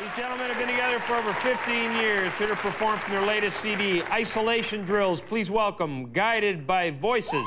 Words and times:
These 0.00 0.14
gentlemen 0.16 0.48
have 0.48 0.58
been 0.58 0.68
together 0.68 1.00
for 1.00 1.16
over 1.16 1.32
15 1.32 1.96
years. 1.96 2.32
Here 2.34 2.46
to 2.46 2.54
perform 2.54 3.00
from 3.00 3.14
their 3.14 3.26
latest 3.26 3.60
CD, 3.60 4.00
Isolation 4.04 4.84
Drills. 4.84 5.20
Please 5.20 5.50
welcome 5.50 6.12
Guided 6.12 6.68
by 6.68 6.92
Voices. 6.92 7.44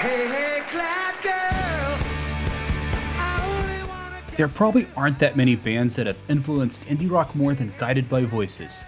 Hey, 0.00 0.26
hey, 0.26 0.62
glad 0.72 1.14
girl. 1.22 1.32
I 3.20 3.84
wanna 3.86 4.36
There 4.36 4.48
probably 4.48 4.88
aren't 4.96 5.20
that 5.20 5.36
many 5.36 5.54
bands 5.54 5.94
that 5.94 6.08
have 6.08 6.20
influenced 6.28 6.86
indie 6.86 7.08
rock 7.08 7.32
more 7.36 7.54
than 7.54 7.72
Guided 7.78 8.10
by 8.10 8.24
Voices. 8.24 8.84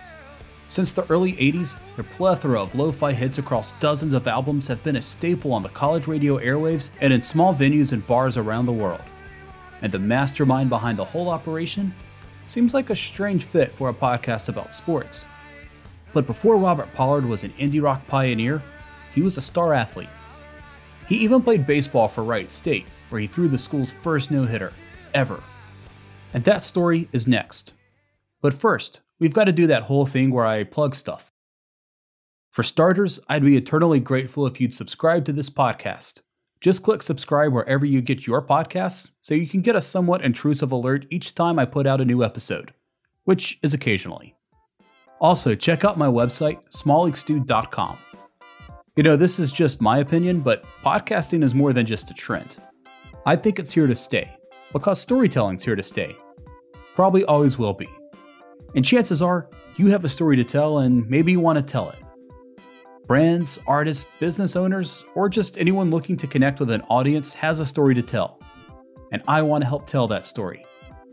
Since 0.69 0.93
the 0.93 1.09
early 1.09 1.35
80s, 1.35 1.77
their 1.95 2.03
plethora 2.03 2.61
of 2.61 2.75
lo 2.75 2.91
fi 2.91 3.13
hits 3.13 3.39
across 3.39 3.71
dozens 3.79 4.13
of 4.13 4.27
albums 4.27 4.67
have 4.67 4.83
been 4.83 4.97
a 4.97 5.03
staple 5.03 5.53
on 5.53 5.63
the 5.63 5.69
college 5.69 6.09
radio 6.09 6.39
airwaves 6.39 6.91
and 7.01 7.13
in 7.13 7.23
small 7.23 7.55
venues 7.55 7.93
and 7.93 8.05
bars 8.09 8.37
around 8.37 8.67
the 8.67 8.73
world. 8.73 9.03
And 9.83 9.93
the 9.93 9.99
mastermind 9.99 10.71
behind 10.71 10.99
the 10.99 11.05
whole 11.05 11.29
operation 11.29 11.95
seems 12.47 12.75
like 12.75 12.91
a 12.91 12.97
strange 12.97 13.45
fit 13.45 13.73
for 13.73 13.89
a 13.89 13.95
podcast 13.95 14.49
about 14.49 14.75
sports. 14.75 15.27
But 16.13 16.27
before 16.27 16.57
Robert 16.57 16.93
Pollard 16.95 17.27
was 17.27 17.45
an 17.45 17.53
indie 17.59 17.83
rock 17.83 18.07
pioneer, 18.07 18.63
he 19.13 19.23
was 19.23 19.37
a 19.37 19.43
star 19.43 19.75
athlete. 19.75 20.09
He 21.09 21.17
even 21.19 21.43
played 21.43 21.67
baseball 21.67 22.09
for 22.09 22.25
Wright 22.25 22.51
State, 22.51 22.87
where 23.11 23.21
he 23.21 23.27
threw 23.27 23.49
the 23.49 23.59
school's 23.59 23.93
first 23.93 24.31
no 24.31 24.45
hitter 24.45 24.73
ever. 25.15 25.43
And 26.33 26.45
that 26.45 26.63
story 26.63 27.09
is 27.13 27.27
next. 27.27 27.73
But 28.41 28.55
first, 28.55 29.01
we've 29.19 29.33
got 29.33 29.45
to 29.45 29.53
do 29.53 29.67
that 29.67 29.85
whole 29.85 30.07
thing 30.07 30.31
where 30.31 30.47
I 30.47 30.65
plug 30.65 30.95
stuff. 30.95 31.33
For 32.51 32.63
starters, 32.63 33.21
I'd 33.29 33.45
be 33.45 33.57
eternally 33.57 34.01
grateful 34.01 34.47
if 34.47 34.61
you'd 34.61 34.75
subscribe 34.75 35.25
to 35.27 35.33
this 35.33 35.51
podcast. 35.51 36.21
Just 36.61 36.83
click 36.83 37.03
subscribe 37.03 37.53
wherever 37.53 37.85
you 37.85 38.01
get 38.01 38.27
your 38.27 38.43
podcasts 38.43 39.11
so 39.21 39.35
you 39.35 39.47
can 39.47 39.61
get 39.61 39.77
a 39.77 39.81
somewhat 39.81 40.25
intrusive 40.25 40.73
alert 40.73 41.07
each 41.11 41.35
time 41.35 41.59
I 41.59 41.65
put 41.65 41.87
out 41.87 42.01
a 42.01 42.05
new 42.05 42.25
episode, 42.25 42.73
which 43.25 43.59
is 43.63 43.75
occasionally. 43.75 44.35
Also, 45.21 45.55
check 45.55 45.85
out 45.85 45.99
my 45.99 46.09
website, 46.09 46.59
smallleaguestew.com. 46.71 47.99
You 48.97 49.03
know, 49.03 49.17
this 49.17 49.39
is 49.39 49.53
just 49.53 49.83
my 49.83 49.99
opinion, 49.99 50.41
but 50.41 50.65
podcasting 50.83 51.45
is 51.45 51.55
more 51.55 51.73
than 51.73 51.87
just 51.87 52.11
a 52.11 52.15
trend. 52.15 52.57
I 53.27 53.37
think 53.37 53.59
it's 53.59 53.75
here 53.75 53.87
to 53.87 53.95
stay, 53.95 54.31
because 54.73 55.01
storytelling's 55.01 55.65
here 55.65 55.77
to 55.77 55.83
stay. 55.83 56.17
Probably 56.95 57.25
always 57.25 57.59
will 57.59 57.75
be. 57.75 57.89
And 58.75 58.85
chances 58.85 59.21
are, 59.21 59.51
you 59.77 59.89
have 59.89 60.05
a 60.05 60.09
story 60.09 60.37
to 60.37 60.45
tell 60.45 60.79
and 60.79 61.09
maybe 61.09 61.33
you 61.33 61.41
want 61.41 61.59
to 61.59 61.63
tell 61.63 61.91
it. 61.91 61.99
Brands, 63.07 63.61
artists, 63.69 64.09
business 64.19 64.57
owners, 64.57 65.05
or 65.15 65.29
just 65.29 65.59
anyone 65.59 65.91
looking 65.91 66.17
to 66.17 66.27
connect 66.27 66.59
with 66.59 66.73
an 66.73 66.81
audience 66.83 67.33
has 67.35 67.61
a 67.61 67.67
story 67.67 67.95
to 67.95 68.03
tell. 68.03 68.41
And 69.13 69.23
I 69.29 69.43
want 69.43 69.63
to 69.63 69.69
help 69.69 69.87
tell 69.87 70.09
that 70.09 70.27
story. 70.27 70.67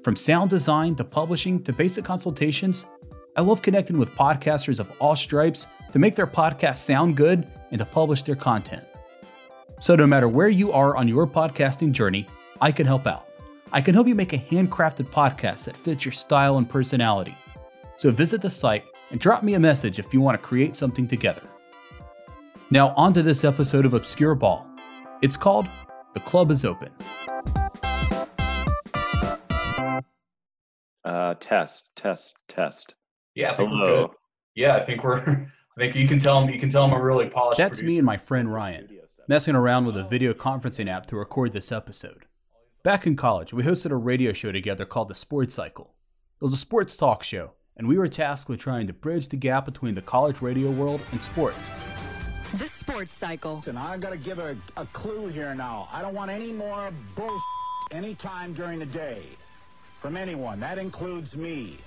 From 0.03 0.15
sound 0.15 0.49
design 0.49 0.95
to 0.95 1.03
publishing 1.03 1.63
to 1.63 1.71
basic 1.71 2.03
consultations, 2.03 2.87
I 3.35 3.41
love 3.41 3.61
connecting 3.61 3.99
with 3.99 4.09
podcasters 4.15 4.79
of 4.79 4.91
all 4.99 5.15
stripes 5.15 5.67
to 5.91 5.99
make 5.99 6.15
their 6.15 6.25
podcast 6.25 6.77
sound 6.77 7.15
good 7.15 7.45
and 7.69 7.77
to 7.77 7.85
publish 7.85 8.23
their 8.23 8.35
content. 8.35 8.83
So, 9.79 9.95
no 9.95 10.07
matter 10.07 10.27
where 10.27 10.49
you 10.49 10.71
are 10.71 10.95
on 10.95 11.07
your 11.07 11.27
podcasting 11.27 11.91
journey, 11.91 12.27
I 12.59 12.71
can 12.71 12.87
help 12.87 13.05
out. 13.05 13.27
I 13.71 13.81
can 13.81 13.93
help 13.93 14.07
you 14.07 14.15
make 14.15 14.33
a 14.33 14.37
handcrafted 14.39 15.11
podcast 15.11 15.65
that 15.65 15.77
fits 15.77 16.05
your 16.05 16.11
style 16.11 16.57
and 16.57 16.67
personality. 16.67 17.37
So, 17.97 18.09
visit 18.09 18.41
the 18.41 18.49
site 18.49 18.85
and 19.11 19.19
drop 19.19 19.43
me 19.43 19.53
a 19.53 19.59
message 19.59 19.99
if 19.99 20.11
you 20.11 20.21
want 20.21 20.41
to 20.41 20.47
create 20.47 20.75
something 20.75 21.07
together. 21.07 21.43
Now, 22.73 22.91
on 22.97 23.13
to 23.13 23.21
this 23.21 23.43
episode 23.43 23.85
of 23.85 23.93
Obscure 23.93 24.33
Ball. 24.33 24.65
It's 25.21 25.37
called 25.37 25.67
The 26.15 26.19
Club 26.21 26.49
is 26.49 26.65
Open. 26.65 26.89
Uh, 31.05 31.35
test, 31.39 31.91
test, 31.95 32.33
test. 32.47 32.95
Yeah, 33.35 33.51
I 33.51 33.55
think 33.55 33.69
we're 33.69 33.85
good. 33.85 34.09
Yeah, 34.55 34.75
I 34.75 34.79
think 34.83 35.03
we're. 35.03 35.19
I 35.77 35.81
think 35.81 35.93
you 35.95 36.07
can 36.07 36.17
tell 36.17 36.41
them. 36.41 36.49
You 36.49 36.59
can 36.59 36.69
tell 36.69 36.87
them 36.87 36.99
a 36.99 36.99
really 36.99 37.27
polished. 37.27 37.59
That's 37.59 37.83
me 37.83 37.99
and 37.99 38.07
my 38.07 38.17
friend 38.17 38.51
Ryan, 38.51 38.89
messing 39.27 39.53
around 39.53 39.85
with 39.85 39.95
a 39.95 40.03
video 40.03 40.33
conferencing 40.33 40.89
app 40.89 41.05
to 41.07 41.15
record 41.15 41.53
this 41.53 41.71
episode. 41.71 42.25
Back 42.81 43.05
in 43.05 43.15
college, 43.15 43.53
we 43.53 43.61
hosted 43.61 43.91
a 43.91 43.97
radio 43.97 44.33
show 44.33 44.51
together 44.51 44.85
called 44.85 45.09
The 45.09 45.15
Sports 45.15 45.53
Cycle. 45.53 45.93
It 46.41 46.43
was 46.43 46.55
a 46.55 46.57
sports 46.57 46.97
talk 46.97 47.21
show, 47.21 47.51
and 47.77 47.87
we 47.87 47.99
were 47.99 48.07
tasked 48.07 48.49
with 48.49 48.59
trying 48.59 48.87
to 48.87 48.93
bridge 48.93 49.27
the 49.27 49.37
gap 49.37 49.63
between 49.65 49.93
the 49.93 50.01
college 50.01 50.41
radio 50.41 50.71
world 50.71 51.01
and 51.11 51.21
sports. 51.21 51.71
The 52.53 52.65
Sports 52.65 53.11
Cycle. 53.11 53.55
Listen, 53.57 53.77
I 53.77 53.97
gotta 53.97 54.17
give 54.17 54.37
a, 54.37 54.55
a 54.77 54.85
clue 54.87 55.27
here 55.27 55.55
now. 55.55 55.89
I 55.91 56.03
don't 56.03 56.13
want 56.13 56.29
any 56.29 56.51
more 56.51 56.91
bull 57.15 57.39
anytime 57.91 58.53
during 58.53 58.77
the 58.77 58.85
day 58.85 59.23
from 59.99 60.15
anyone. 60.15 60.59
That 60.59 60.77
includes 60.77 61.35
me. 61.35 61.77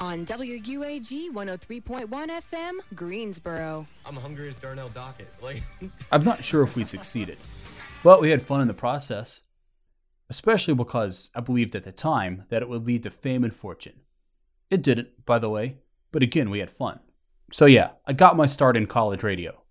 On 0.00 0.26
WUAG 0.26 1.30
103.1 1.30 2.08
FM, 2.08 2.72
Greensboro. 2.94 3.86
I'm 4.04 4.16
hungry 4.16 4.48
as 4.48 4.56
Darnell 4.56 4.88
Dockett. 4.88 5.28
Like, 5.42 5.62
I'm 6.10 6.24
not 6.24 6.42
sure 6.42 6.62
if 6.64 6.74
we 6.74 6.84
succeeded, 6.84 7.38
but 8.02 8.20
we 8.20 8.30
had 8.30 8.42
fun 8.42 8.60
in 8.60 8.66
the 8.66 8.74
process, 8.74 9.42
especially 10.28 10.74
because 10.74 11.30
I 11.36 11.40
believed 11.40 11.76
at 11.76 11.84
the 11.84 11.92
time 11.92 12.46
that 12.48 12.62
it 12.62 12.68
would 12.68 12.84
lead 12.84 13.04
to 13.04 13.10
fame 13.10 13.44
and 13.44 13.54
fortune. 13.54 14.00
It 14.70 14.82
didn't, 14.82 15.24
by 15.24 15.38
the 15.38 15.48
way, 15.48 15.76
but 16.10 16.24
again, 16.24 16.50
we 16.50 16.58
had 16.58 16.70
fun. 16.70 16.98
So 17.52 17.66
yeah, 17.66 17.90
I 18.06 18.12
got 18.12 18.36
my 18.36 18.46
start 18.46 18.76
in 18.76 18.86
college 18.86 19.22
radio. 19.22 19.62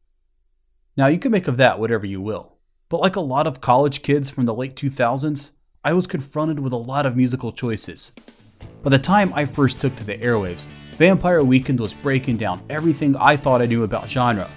Now, 0.98 1.08
you 1.08 1.20
can 1.20 1.34
make 1.34 1.50
of 1.50 1.58
that 1.58 1.78
whatever 1.78 2.06
you 2.06 2.22
will, 2.22 2.54
but 2.88 3.02
like 3.02 3.18
a 3.18 3.22
lot 3.22 3.48
of 3.48 3.60
college 3.60 4.02
kids 4.02 4.30
from 4.30 4.46
the 4.46 4.54
late 4.54 4.76
2000s, 4.76 5.52
I 5.84 5.92
was 5.92 6.08
confronted 6.08 6.58
with 6.58 6.72
a 6.72 6.78
lot 6.78 7.06
of 7.06 7.18
musical 7.18 7.52
choices. 7.52 8.14
By 8.82 8.92
the 8.92 9.00
time 9.00 9.34
I 9.34 9.44
first 9.44 9.82
took 9.82 9.94
to 9.98 10.06
the 10.06 10.18
airwaves, 10.18 10.68
Vampire 10.92 11.44
Weekend 11.44 11.82
was 11.82 11.94
breaking 11.94 12.38
down 12.38 12.64
everything 12.70 13.14
I 13.18 13.36
thought 13.36 13.62
I 13.62 13.66
knew 13.66 13.84
about 13.84 14.10
genre. 14.10 14.50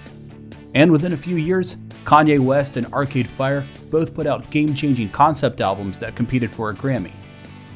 And 0.75 0.93
within 0.93 1.11
a 1.11 1.17
few 1.17 1.35
years, 1.35 1.75
Kanye 2.05 2.39
West 2.39 2.77
and 2.77 2.85
Arcade 2.93 3.27
Fire 3.27 3.67
both 3.89 4.13
put 4.13 4.25
out 4.25 4.49
game 4.49 4.73
changing 4.73 5.09
concept 5.09 5.59
albums 5.59 5.97
that 5.97 6.15
competed 6.15 6.49
for 6.49 6.69
a 6.69 6.73
Grammy. 6.73 7.11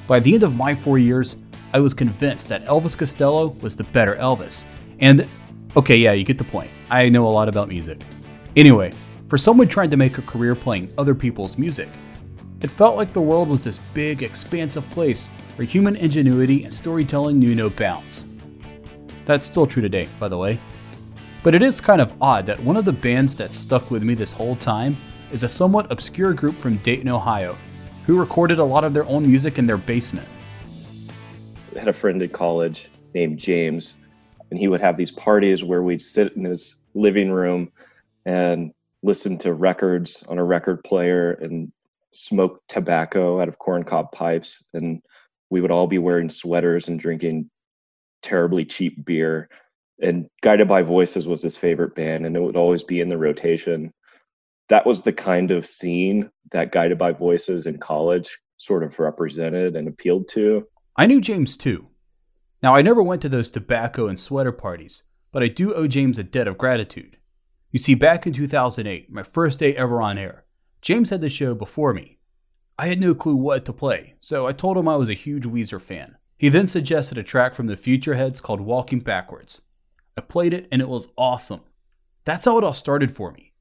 By 0.08 0.22
the 0.22 0.36
end 0.36 0.44
of 0.44 0.56
my 0.56 0.74
four 0.74 0.98
years, 0.98 1.36
I 1.74 1.82
was 1.82 1.94
convinced 1.94 2.48
that 2.48 2.64
Elvis 2.64 2.98
Costello 2.98 3.48
was 3.60 3.76
the 3.76 3.84
better 3.84 4.16
Elvis. 4.16 4.64
And, 5.00 5.28
okay, 5.76 5.98
yeah, 5.98 6.14
you 6.14 6.24
get 6.24 6.38
the 6.38 6.46
point. 6.46 6.72
I 6.90 7.10
know 7.10 7.28
a 7.28 7.30
lot 7.30 7.50
about 7.50 7.68
music. 7.68 8.00
Anyway, 8.56 8.94
for 9.30 9.38
someone 9.38 9.68
trying 9.68 9.90
to 9.90 9.98
make 9.98 10.20
a 10.20 10.22
career 10.22 10.54
playing 10.54 10.94
other 10.96 11.16
people's 11.16 11.58
music, 11.58 11.90
it 12.62 12.70
felt 12.70 12.96
like 12.96 13.12
the 13.12 13.20
world 13.20 13.50
was 13.50 13.64
this 13.64 13.80
big, 13.96 14.22
expansive 14.22 14.88
place 14.92 15.30
where 15.56 15.66
human 15.66 15.96
ingenuity 15.96 16.64
and 16.64 16.72
storytelling 16.72 17.40
knew 17.40 17.56
no 17.56 17.72
bounds. 17.72 18.28
That's 19.26 19.48
still 19.48 19.66
true 19.66 19.82
today, 19.82 20.08
by 20.20 20.28
the 20.28 20.38
way. 20.38 20.60
But 21.42 21.56
it 21.56 21.64
is 21.64 21.82
kind 21.82 22.00
of 22.00 22.14
odd 22.22 22.46
that 22.46 22.64
one 22.64 22.78
of 22.78 22.86
the 22.86 22.94
bands 22.94 23.36
that 23.38 23.56
stuck 23.56 23.90
with 23.90 24.04
me 24.04 24.14
this 24.14 24.32
whole 24.32 24.56
time 24.56 24.98
is 25.32 25.44
a 25.44 25.50
somewhat 25.50 25.92
obscure 25.92 26.34
group 26.34 26.56
from 26.56 26.78
Dayton, 26.78 27.10
Ohio, 27.10 27.58
who 28.06 28.20
recorded 28.20 28.60
a 28.60 28.64
lot 28.64 28.84
of 28.84 28.94
their 28.94 29.06
own 29.08 29.24
music 29.24 29.58
in 29.58 29.66
their 29.66 29.78
basement. 29.78 30.28
I 31.76 31.80
had 31.80 31.88
a 31.88 31.94
friend 31.94 32.22
in 32.22 32.30
college 32.30 32.88
named 33.16 33.40
James, 33.40 33.96
and 34.52 34.60
he 34.60 34.68
would 34.68 34.80
have 34.80 34.96
these 34.96 35.12
parties 35.12 35.64
where 35.64 35.82
we'd 35.82 36.04
sit 36.04 36.34
in 36.34 36.44
his 36.44 36.76
living 36.94 37.32
room 37.32 37.72
and 38.26 38.72
listen 39.02 39.38
to 39.40 39.54
records 39.54 40.24
on 40.28 40.38
a 40.38 40.44
record 40.44 40.84
player 40.84 41.32
and 41.34 41.72
smoke 42.14 42.62
tobacco 42.68 43.42
out 43.42 43.48
of 43.48 43.60
corncob 43.60 44.12
pipes. 44.12 44.64
And 44.74 45.02
we 45.50 45.62
would 45.62 45.72
all 45.72 45.88
be 45.88 45.98
wearing 45.98 46.30
sweaters 46.30 46.88
and 46.88 47.00
drinking 47.00 47.50
terribly 48.22 48.66
cheap 48.66 49.04
beer. 49.06 49.50
And 50.02 50.28
Guided 50.42 50.68
by 50.68 50.82
Voices 50.82 51.28
was 51.28 51.42
his 51.42 51.56
favorite 51.56 51.96
band, 51.96 52.26
and 52.26 52.36
it 52.36 52.42
would 52.42 52.56
always 52.56 52.84
be 52.84 53.02
in 53.02 53.10
the 53.10 53.18
rotation. 53.18 53.94
That 54.70 54.86
was 54.86 55.02
the 55.02 55.14
kind 55.14 55.52
of 55.52 55.68
scene 55.68 56.30
that 56.52 56.72
Guided 56.72 56.98
by 56.98 57.12
Voices 57.12 57.68
in 57.68 57.78
college 57.78 58.40
sort 58.58 58.84
of 58.84 58.98
represented 58.98 59.76
and 59.76 59.88
appealed 59.88 60.30
to. 60.30 60.66
I 60.96 61.06
knew 61.06 61.20
James 61.22 61.58
too. 61.58 61.88
Now, 62.62 62.76
I 62.76 62.82
never 62.82 63.04
went 63.04 63.22
to 63.24 63.30
those 63.30 63.50
tobacco 63.50 64.08
and 64.08 64.20
sweater 64.20 64.54
parties, 64.54 65.04
but 65.32 65.44
I 65.44 65.48
do 65.48 65.74
owe 65.74 65.88
James 65.88 66.18
a 66.18 66.24
debt 66.24 66.48
of 66.48 66.58
gratitude. 66.58 67.18
You 67.74 67.80
see, 67.80 67.96
back 67.96 68.28
in 68.28 68.34
2008, 68.34 69.12
my 69.12 69.24
first 69.24 69.58
day 69.58 69.76
ever 69.76 70.00
on 70.00 70.20
air, 70.20 70.46
James 70.84 71.10
had 71.10 71.22
the 71.22 71.30
show 71.30 71.56
before 71.56 71.92
me. 71.92 72.20
I 72.78 72.86
had 72.86 73.02
no 73.02 73.16
clue 73.16 73.36
what 73.36 73.66
to 73.66 73.74
play, 73.74 74.14
so 74.20 74.46
I 74.46 74.52
told 74.52 74.78
him 74.78 74.88
I 74.88 74.96
was 74.96 75.10
a 75.10 75.16
huge 75.16 75.46
Weezer 75.46 75.82
fan. 75.82 76.18
He 76.38 76.50
then 76.50 76.68
suggested 76.68 77.18
a 77.18 77.24
track 77.24 77.56
from 77.56 77.66
the 77.66 77.76
Futureheads 77.76 78.44
called 78.44 78.62
Walking 78.62 79.00
Backwards. 79.00 79.62
I 80.16 80.22
played 80.22 80.54
it 80.54 80.68
and 80.72 80.84
it 80.84 80.88
was 80.88 81.08
awesome. 81.18 81.62
That's 82.26 82.46
how 82.46 82.60
it 82.60 82.64
all 82.64 82.76
started 82.76 83.10
for 83.10 83.32
me. 83.32 83.54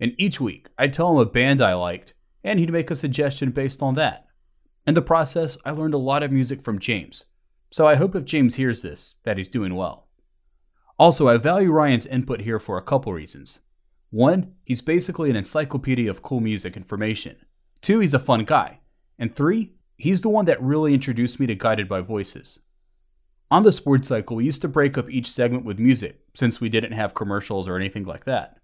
And 0.00 0.14
each 0.16 0.40
week, 0.40 0.68
I'd 0.78 0.94
tell 0.94 1.12
him 1.12 1.18
a 1.18 1.26
band 1.26 1.60
I 1.60 1.74
liked, 1.74 2.14
and 2.42 2.58
he'd 2.58 2.72
make 2.72 2.90
a 2.90 2.96
suggestion 2.96 3.50
based 3.50 3.82
on 3.82 3.94
that. 3.96 4.26
In 4.86 4.94
the 4.94 5.02
process, 5.02 5.58
I 5.66 5.72
learned 5.72 5.92
a 5.92 5.98
lot 5.98 6.22
of 6.22 6.32
music 6.32 6.62
from 6.62 6.78
James, 6.78 7.26
so 7.70 7.86
I 7.86 7.96
hope 7.96 8.16
if 8.16 8.24
James 8.24 8.54
hears 8.54 8.80
this, 8.80 9.16
that 9.24 9.36
he's 9.36 9.50
doing 9.50 9.74
well. 9.74 10.08
Also, 11.00 11.26
I 11.26 11.36
value 11.36 11.72
Ryan's 11.72 12.06
input 12.06 12.42
here 12.42 12.60
for 12.60 12.78
a 12.78 12.82
couple 12.82 13.12
reasons. 13.12 13.60
One, 14.10 14.52
he's 14.64 14.82
basically 14.82 15.30
an 15.30 15.36
encyclopedia 15.36 16.10
of 16.10 16.22
cool 16.22 16.40
music 16.40 16.76
information. 16.76 17.36
Two, 17.80 17.98
he's 17.98 18.14
a 18.14 18.18
fun 18.18 18.44
guy. 18.44 18.80
And 19.18 19.34
three, 19.34 19.72
He's 20.00 20.22
the 20.22 20.30
one 20.30 20.46
that 20.46 20.62
really 20.62 20.94
introduced 20.94 21.38
me 21.38 21.46
to 21.46 21.54
Guided 21.54 21.86
by 21.86 22.00
Voices. 22.00 22.58
On 23.50 23.64
the 23.64 23.70
sports 23.70 24.08
cycle, 24.08 24.36
we 24.36 24.46
used 24.46 24.62
to 24.62 24.68
break 24.68 24.96
up 24.96 25.10
each 25.10 25.30
segment 25.30 25.66
with 25.66 25.78
music, 25.78 26.22
since 26.32 26.58
we 26.58 26.70
didn't 26.70 26.92
have 26.92 27.14
commercials 27.14 27.68
or 27.68 27.76
anything 27.76 28.04
like 28.04 28.24
that. 28.24 28.56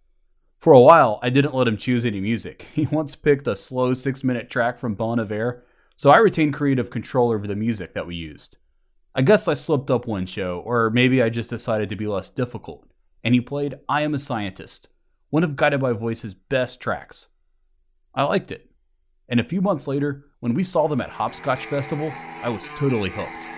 For 0.56 0.72
a 0.72 0.80
while, 0.80 1.18
I 1.22 1.28
didn't 1.28 1.54
let 1.54 1.68
him 1.68 1.76
choose 1.76 2.06
any 2.06 2.22
music. 2.22 2.68
He 2.74 2.86
once 2.86 3.16
picked 3.16 3.46
a 3.46 3.54
slow 3.54 3.92
six 3.92 4.24
minute 4.24 4.48
track 4.48 4.78
from 4.78 4.94
Bon 4.94 5.20
Iver, 5.20 5.62
so 5.94 6.08
I 6.08 6.16
retained 6.16 6.54
creative 6.54 6.88
control 6.88 7.30
over 7.30 7.46
the 7.46 7.54
music 7.54 7.92
that 7.92 8.06
we 8.06 8.14
used. 8.14 8.56
I 9.18 9.22
guess 9.22 9.48
I 9.48 9.54
slipped 9.54 9.90
up 9.90 10.06
one 10.06 10.26
show, 10.26 10.62
or 10.62 10.90
maybe 10.90 11.22
I 11.22 11.30
just 11.30 11.48
decided 11.48 11.88
to 11.88 11.96
be 11.96 12.06
less 12.06 12.28
difficult, 12.28 12.86
and 13.24 13.32
he 13.32 13.40
played 13.40 13.78
I 13.88 14.02
Am 14.02 14.12
a 14.12 14.18
Scientist, 14.18 14.88
one 15.30 15.42
of 15.42 15.56
Guided 15.56 15.80
by 15.80 15.92
Voice's 15.92 16.34
best 16.34 16.82
tracks. 16.82 17.28
I 18.14 18.24
liked 18.24 18.52
it, 18.52 18.70
and 19.26 19.40
a 19.40 19.44
few 19.44 19.62
months 19.62 19.88
later, 19.88 20.26
when 20.40 20.52
we 20.52 20.62
saw 20.62 20.86
them 20.86 21.00
at 21.00 21.08
Hopscotch 21.08 21.64
Festival, 21.64 22.12
I 22.42 22.50
was 22.50 22.68
totally 22.76 23.08
hooked. 23.08 23.48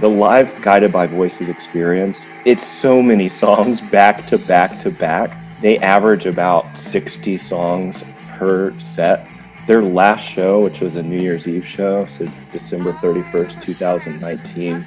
The 0.00 0.08
live 0.08 0.60
guided 0.60 0.90
by 0.90 1.06
voices 1.06 1.48
experience 1.48 2.24
it's 2.44 2.66
so 2.66 3.00
many 3.00 3.28
songs 3.28 3.80
back 3.80 4.26
to 4.26 4.38
back 4.38 4.82
to 4.82 4.90
back. 4.90 5.38
They 5.62 5.78
average 5.78 6.26
about 6.26 6.76
60 6.76 7.38
songs 7.38 8.02
per 8.32 8.76
set 8.80 9.24
their 9.70 9.84
last 9.84 10.22
show 10.22 10.58
which 10.60 10.80
was 10.80 10.96
a 10.96 11.02
new 11.02 11.20
year's 11.20 11.46
eve 11.46 11.64
show 11.64 12.04
so 12.06 12.26
december 12.50 12.92
31st 12.94 13.62
2019 13.62 14.84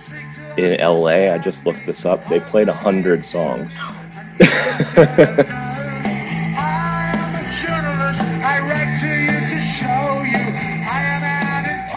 in 0.57 0.81
la 0.81 1.07
i 1.07 1.38
just 1.38 1.65
looked 1.65 1.85
this 1.85 2.06
up 2.06 2.27
they 2.27 2.41
played 2.41 2.68
100 2.68 3.25
songs 3.25 3.74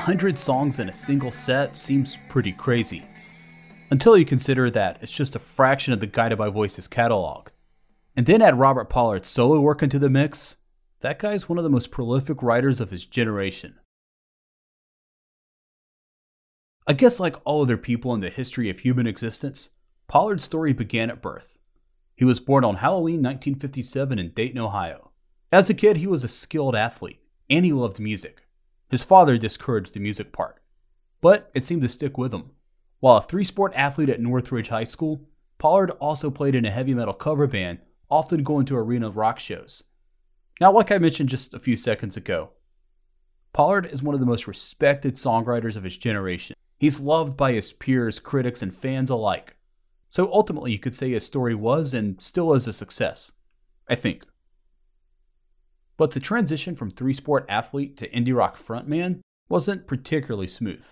100 0.06 0.38
songs 0.38 0.78
in 0.78 0.88
a 0.88 0.92
single 0.92 1.32
set 1.32 1.76
seems 1.76 2.16
pretty 2.28 2.52
crazy. 2.52 3.02
Until 3.90 4.16
you 4.16 4.24
consider 4.24 4.70
that 4.70 4.98
it's 5.02 5.10
just 5.10 5.34
a 5.34 5.40
fraction 5.40 5.92
of 5.92 5.98
the 5.98 6.06
Guided 6.06 6.38
by 6.38 6.48
Voices 6.48 6.86
catalog. 6.86 7.48
And 8.14 8.24
then 8.24 8.40
add 8.40 8.56
Robert 8.56 8.88
Pollard's 8.88 9.28
solo 9.28 9.60
work 9.60 9.82
into 9.82 9.98
the 9.98 10.08
mix, 10.08 10.54
that 11.00 11.18
guy's 11.18 11.48
one 11.48 11.58
of 11.58 11.64
the 11.64 11.70
most 11.70 11.90
prolific 11.90 12.42
writers 12.42 12.80
of 12.80 12.90
his 12.90 13.04
generation. 13.04 13.76
I 16.86 16.92
guess, 16.92 17.18
like 17.18 17.36
all 17.44 17.62
other 17.62 17.76
people 17.76 18.14
in 18.14 18.20
the 18.20 18.30
history 18.30 18.70
of 18.70 18.80
human 18.80 19.06
existence, 19.06 19.70
Pollard's 20.06 20.44
story 20.44 20.72
began 20.72 21.10
at 21.10 21.20
birth. 21.20 21.58
He 22.14 22.24
was 22.24 22.40
born 22.40 22.64
on 22.64 22.76
Halloween 22.76 23.22
1957 23.22 24.18
in 24.18 24.30
Dayton, 24.30 24.58
Ohio. 24.58 25.10
As 25.52 25.68
a 25.68 25.74
kid, 25.74 25.98
he 25.98 26.06
was 26.06 26.24
a 26.24 26.28
skilled 26.28 26.76
athlete, 26.76 27.20
and 27.50 27.64
he 27.64 27.72
loved 27.72 28.00
music. 28.00 28.42
His 28.88 29.04
father 29.04 29.36
discouraged 29.36 29.94
the 29.94 30.00
music 30.00 30.32
part, 30.32 30.62
but 31.20 31.50
it 31.54 31.64
seemed 31.64 31.82
to 31.82 31.88
stick 31.88 32.16
with 32.16 32.32
him. 32.32 32.52
While 33.00 33.16
a 33.16 33.22
three 33.22 33.44
sport 33.44 33.72
athlete 33.74 34.08
at 34.08 34.20
Northridge 34.20 34.68
High 34.68 34.84
School, 34.84 35.28
Pollard 35.58 35.90
also 35.92 36.30
played 36.30 36.54
in 36.54 36.64
a 36.64 36.70
heavy 36.70 36.94
metal 36.94 37.14
cover 37.14 37.46
band, 37.46 37.80
often 38.08 38.44
going 38.44 38.64
to 38.66 38.76
arena 38.76 39.10
rock 39.10 39.38
shows. 39.38 39.82
Now, 40.60 40.72
like 40.72 40.90
I 40.90 40.98
mentioned 40.98 41.28
just 41.28 41.54
a 41.54 41.58
few 41.58 41.76
seconds 41.76 42.16
ago, 42.16 42.50
Pollard 43.52 43.86
is 43.86 44.02
one 44.02 44.14
of 44.14 44.20
the 44.20 44.26
most 44.26 44.46
respected 44.46 45.16
songwriters 45.16 45.76
of 45.76 45.84
his 45.84 45.96
generation. 45.96 46.56
He's 46.78 47.00
loved 47.00 47.36
by 47.36 47.52
his 47.52 47.72
peers, 47.72 48.20
critics, 48.20 48.62
and 48.62 48.74
fans 48.74 49.10
alike. 49.10 49.56
So 50.10 50.30
ultimately, 50.32 50.72
you 50.72 50.78
could 50.78 50.94
say 50.94 51.10
his 51.10 51.26
story 51.26 51.54
was 51.54 51.94
and 51.94 52.20
still 52.20 52.54
is 52.54 52.66
a 52.66 52.72
success. 52.72 53.32
I 53.88 53.94
think. 53.94 54.24
But 55.96 56.10
the 56.10 56.20
transition 56.20 56.74
from 56.74 56.90
three 56.90 57.14
sport 57.14 57.46
athlete 57.48 57.96
to 57.98 58.08
indie 58.10 58.36
rock 58.36 58.58
frontman 58.58 59.20
wasn't 59.48 59.86
particularly 59.86 60.48
smooth. 60.48 60.84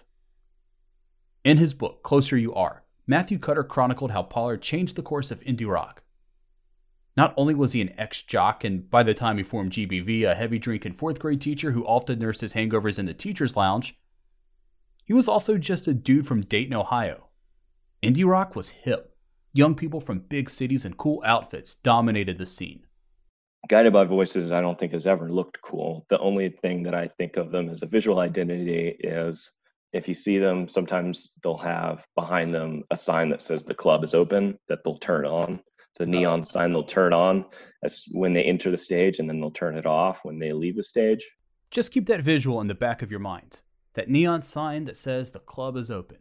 In 1.43 1.59
his 1.59 1.75
book, 1.75 2.03
Closer 2.03 2.39
You 2.39 2.55
Are, 2.55 2.85
Matthew 3.07 3.39
Cutter 3.39 3.65
chronicled 3.65 4.13
how 4.13 4.23
Pollard 4.23 4.63
changed 4.63 4.97
the 4.97 5.03
course 5.03 5.31
of 5.31 5.43
indie 5.43 5.69
rock. 5.69 6.03
Not 7.17 7.33
only 7.37 7.55
was 7.55 7.73
he 7.73 7.81
an 7.81 7.95
ex 7.99 8.23
jock 8.23 8.65
and 8.65 8.91
by 8.91 9.03
the 9.03 9.15
time 9.15 9.37
he 9.37 9.45
formed 9.45 9.73
GBV, 9.73 10.29
a 10.29 10.35
heavy 10.35 10.59
drinking 10.59 10.95
fourth 10.95 11.19
grade 11.21 11.41
teacher 11.41 11.73
who 11.73 11.87
often 11.87 12.19
nursed 12.19 12.41
his 12.41 12.55
hangovers 12.55 12.99
in 12.99 13.07
the 13.07 13.15
teacher's 13.15 13.57
lounge, 13.57 13.97
he 15.05 15.13
was 15.13 15.29
also 15.29 15.59
just 15.59 15.87
a 15.87 15.95
dude 15.95 16.27
from 16.27 16.43
Dayton, 16.43 16.75
Ohio. 16.75 17.29
Indie 18.03 18.27
rock 18.27 18.57
was 18.57 18.71
hip. 18.71 19.15
Young 19.53 19.75
people 19.75 20.01
from 20.01 20.19
big 20.19 20.51
cities 20.51 20.85
and 20.85 20.97
cool 20.97 21.23
outfits 21.25 21.77
dominated 21.77 22.39
the 22.39 22.47
scene. 22.47 22.85
Guided 23.69 23.93
by 23.93 24.05
Voices, 24.05 24.51
I 24.53 24.61
don't 24.61 24.79
think 24.79 24.93
has 24.93 25.07
ever 25.07 25.31
looked 25.31 25.59
cool. 25.63 26.05
The 26.11 26.19
only 26.19 26.51
thing 26.51 26.83
that 26.83 26.95
I 26.95 27.09
think 27.17 27.37
of 27.37 27.51
them 27.51 27.71
as 27.71 27.83
a 27.83 27.87
visual 27.87 28.19
identity 28.19 28.97
is 29.01 29.51
if 29.93 30.09
you 30.09 30.15
see 30.15 30.39
them, 30.39 30.69
sometimes 30.69 31.31
they'll 31.43 31.57
have 31.57 32.05
behind 32.17 32.53
them 32.53 32.83
a 32.91 32.97
sign 32.97 33.31
that 33.31 33.41
says 33.41 33.65
the 33.65 33.75
club 33.75 34.03
is 34.03 34.13
open 34.13 34.59
that 34.69 34.81
they'll 34.85 34.99
turn 34.99 35.25
on. 35.25 35.61
It's 35.95 36.01
a 36.01 36.05
oh. 36.05 36.07
neon 36.07 36.41
oh. 36.41 36.45
sign 36.45 36.73
they'll 36.73 36.85
turn 36.85 37.13
on 37.13 37.45
as 37.85 38.05
when 38.11 38.33
they 38.33 38.43
enter 38.43 38.71
the 38.71 38.77
stage 38.77 39.19
and 39.21 39.29
then 39.29 39.41
they'll 39.41 39.51
turn 39.51 39.77
it 39.77 39.87
off 39.87 40.21
when 40.25 40.39
they 40.39 40.53
leave 40.53 40.77
the 40.77 40.83
stage. 40.83 41.25
Just 41.71 41.93
keep 41.93 42.07
that 42.07 42.23
visual 42.23 42.61
in 42.61 42.67
the 42.67 42.75
back 42.75 43.03
of 43.03 43.11
your 43.11 43.21
mind. 43.21 43.63
That 43.95 44.09
neon 44.09 44.43
sign 44.43 44.85
that 44.85 44.97
says 44.97 45.31
the 45.31 45.39
club 45.39 45.77
is 45.77 45.91
open. 45.91 46.19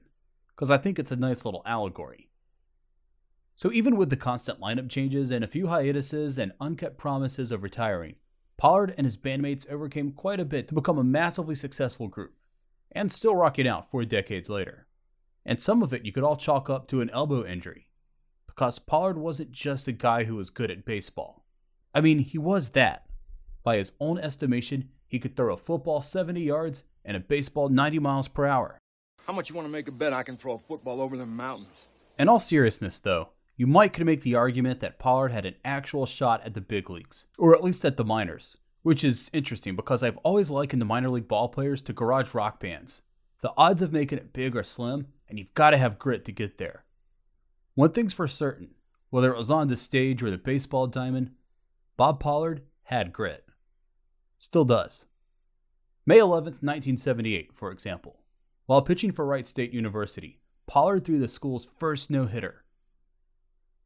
Because 0.50 0.70
I 0.70 0.78
think 0.78 1.00
it's 1.00 1.12
a 1.12 1.16
nice 1.16 1.46
little 1.46 1.64
allegory. 1.66 2.30
So, 3.56 3.72
even 3.72 3.98
with 3.98 4.10
the 4.10 4.16
constant 4.16 4.60
lineup 4.60 4.90
changes 4.90 5.32
and 5.32 5.44
a 5.44 5.48
few 5.48 5.68
hiatuses 5.68 6.38
and 6.38 6.54
unkept 6.60 6.98
promises 6.98 7.52
of 7.52 7.64
retiring, 7.64 8.16
Pollard 8.58 8.94
and 8.98 9.06
his 9.06 9.18
bandmates 9.18 9.70
overcame 9.70 10.12
quite 10.12 10.40
a 10.40 10.46
bit 10.46 10.68
to 10.68 10.74
become 10.74 10.98
a 10.98 11.04
massively 11.04 11.56
successful 11.56 12.08
group, 12.08 12.34
and 12.92 13.12
still 13.12 13.36
rocking 13.36 13.68
out 13.68 13.90
four 13.90 14.06
decades 14.06 14.50
later. 14.50 14.88
And 15.46 15.62
some 15.62 15.84
of 15.84 15.94
it 15.94 16.06
you 16.06 16.12
could 16.12 16.24
all 16.24 16.36
chalk 16.36 16.70
up 16.70 16.88
to 16.88 17.02
an 17.02 17.10
elbow 17.10 17.46
injury, 17.46 17.88
because 18.56 18.78
Pollard 18.78 19.18
wasn't 19.18 19.52
just 19.52 19.88
a 19.88 19.92
guy 19.92 20.26
who 20.26 20.36
was 20.36 20.50
good 20.50 20.70
at 20.70 20.86
baseball. 20.86 21.44
I 21.94 22.02
mean, 22.02 22.20
he 22.20 22.38
was 22.38 22.70
that. 22.72 23.06
By 23.64 23.78
his 23.78 23.94
own 24.00 24.20
estimation, 24.20 24.90
he 25.08 25.20
could 25.20 25.36
throw 25.36 25.54
a 25.54 25.58
football 25.58 26.02
70 26.02 26.42
yards 26.42 26.84
and 27.04 27.18
a 27.18 27.20
baseball 27.20 27.70
90 27.70 28.00
miles 28.00 28.28
per 28.28 28.46
hour. 28.46 28.78
How 29.26 29.34
much 29.34 29.50
you 29.50 29.56
want 29.56 29.68
to 29.68 29.72
make 29.72 29.88
a 29.88 29.92
bet 29.92 30.14
I 30.14 30.24
can 30.24 30.38
throw 30.38 30.54
a 30.54 30.60
football 30.60 31.02
over 31.02 31.18
the 31.18 31.26
mountains? 31.26 31.88
In 32.20 32.30
all 32.30 32.40
seriousness, 32.40 33.00
though, 33.00 33.30
you 33.56 33.66
might 33.66 33.94
could 33.94 34.06
make 34.06 34.22
the 34.22 34.36
argument 34.36 34.82
that 34.82 35.00
Pollard 35.00 35.32
had 35.32 35.46
an 35.46 35.56
actual 35.64 36.06
shot 36.06 36.44
at 36.46 36.54
the 36.54 36.62
big 36.62 36.90
leagues, 36.90 37.26
or 37.38 37.56
at 37.56 37.64
least 37.64 37.86
at 37.86 37.98
the 37.98 38.06
minors, 38.06 38.58
which 38.84 39.04
is 39.04 39.30
interesting 39.34 39.76
because 39.76 40.04
I've 40.04 40.18
always 40.18 40.52
likened 40.52 40.82
the 40.82 40.86
minor 40.86 41.10
league 41.10 41.28
ball 41.28 41.50
players 41.50 41.82
to 41.84 41.94
garage 41.94 42.34
rock 42.34 42.60
bands. 42.60 43.02
The 43.42 43.54
odds 43.58 43.82
of 43.82 43.94
making 43.94 44.20
it 44.20 44.34
big 44.34 44.56
are 44.56 44.64
slim, 44.64 45.08
and 45.28 45.40
you've 45.40 45.54
got 45.54 45.72
to 45.72 45.78
have 45.78 46.00
grit 46.00 46.26
to 46.26 46.32
get 46.32 46.58
there. 46.58 46.83
One 47.76 47.92
thing's 47.92 48.14
for 48.14 48.28
certain 48.28 48.70
whether 49.10 49.32
it 49.32 49.38
was 49.38 49.52
on 49.52 49.68
the 49.68 49.78
stage 49.78 50.24
or 50.24 50.32
the 50.32 50.40
baseball 50.40 50.88
diamond, 50.88 51.32
Bob 51.98 52.20
Pollard 52.20 52.64
had 52.84 53.14
grit. 53.14 53.46
Still 54.40 54.66
does. 54.66 55.06
May 56.04 56.18
11th, 56.18 56.64
1978, 56.64 57.54
for 57.54 57.72
example. 57.72 58.22
While 58.66 58.82
pitching 58.82 59.12
for 59.12 59.26
Wright 59.26 59.48
State 59.48 59.72
University, 59.72 60.40
Pollard 60.66 61.06
threw 61.06 61.20
the 61.20 61.28
school's 61.28 61.68
first 61.78 62.10
no 62.10 62.26
hitter 62.26 62.64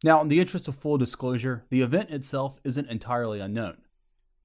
now, 0.04 0.22
in 0.22 0.28
the 0.28 0.40
interest 0.40 0.68
of 0.68 0.76
full 0.76 0.98
disclosure, 0.98 1.66
the 1.70 1.82
event 1.82 2.12
itself 2.12 2.60
isn't 2.64 2.90
entirely 2.90 3.40
unknown. 3.40 3.78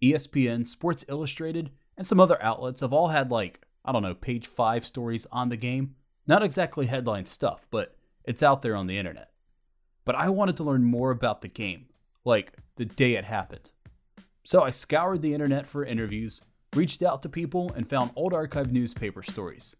ESPN, 0.02 0.66
Sports 0.66 1.04
Illustrated, 1.08 1.70
and 1.96 2.06
some 2.06 2.18
other 2.18 2.42
outlets 2.42 2.80
have 2.80 2.92
all 2.92 3.08
had, 3.08 3.30
like, 3.30 3.60
I 3.84 3.92
don't 3.92 4.02
know, 4.02 4.14
page 4.14 4.46
5 4.46 4.86
stories 4.86 5.26
on 5.30 5.50
the 5.50 5.56
game. 5.56 5.96
Not 6.26 6.42
exactly 6.42 6.86
headline 6.86 7.26
stuff, 7.26 7.66
but 7.70 7.96
it's 8.24 8.42
out 8.42 8.62
there 8.62 8.74
on 8.74 8.86
the 8.86 8.96
internet. 8.96 9.31
But 10.04 10.16
I 10.16 10.28
wanted 10.28 10.56
to 10.56 10.64
learn 10.64 10.84
more 10.84 11.10
about 11.10 11.40
the 11.42 11.48
game, 11.48 11.86
like 12.24 12.52
the 12.76 12.84
day 12.84 13.14
it 13.14 13.24
happened. 13.24 13.70
So 14.44 14.62
I 14.62 14.70
scoured 14.70 15.22
the 15.22 15.34
internet 15.34 15.66
for 15.66 15.84
interviews, 15.84 16.40
reached 16.74 17.02
out 17.02 17.22
to 17.22 17.28
people, 17.28 17.70
and 17.76 17.88
found 17.88 18.10
old 18.16 18.34
archive 18.34 18.72
newspaper 18.72 19.22
stories. 19.22 19.76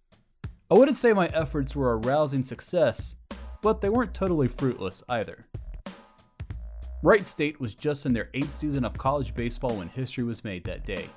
I 0.71 0.75
wouldn't 0.75 0.99
say 0.99 1.13
my 1.13 1.27
efforts 1.29 1.75
were 1.75 1.93
a 1.93 1.97
rousing 1.97 2.45
success, 2.45 3.17
but 3.63 3.81
they 3.81 3.89
weren't 3.89 4.15
totally 4.15 4.49
fruitless 4.49 5.03
either. 5.09 5.47
Wright 7.03 7.27
State 7.27 7.61
was 7.61 7.75
just 7.75 8.07
in 8.07 8.13
their 8.13 8.31
eighth 8.33 8.55
season 8.55 8.85
of 8.85 8.97
college 8.97 9.35
baseball 9.35 9.77
when 9.77 9.89
history 9.89 10.23
was 10.23 10.45
made 10.45 10.63
that 10.65 10.87
day. 10.87 11.09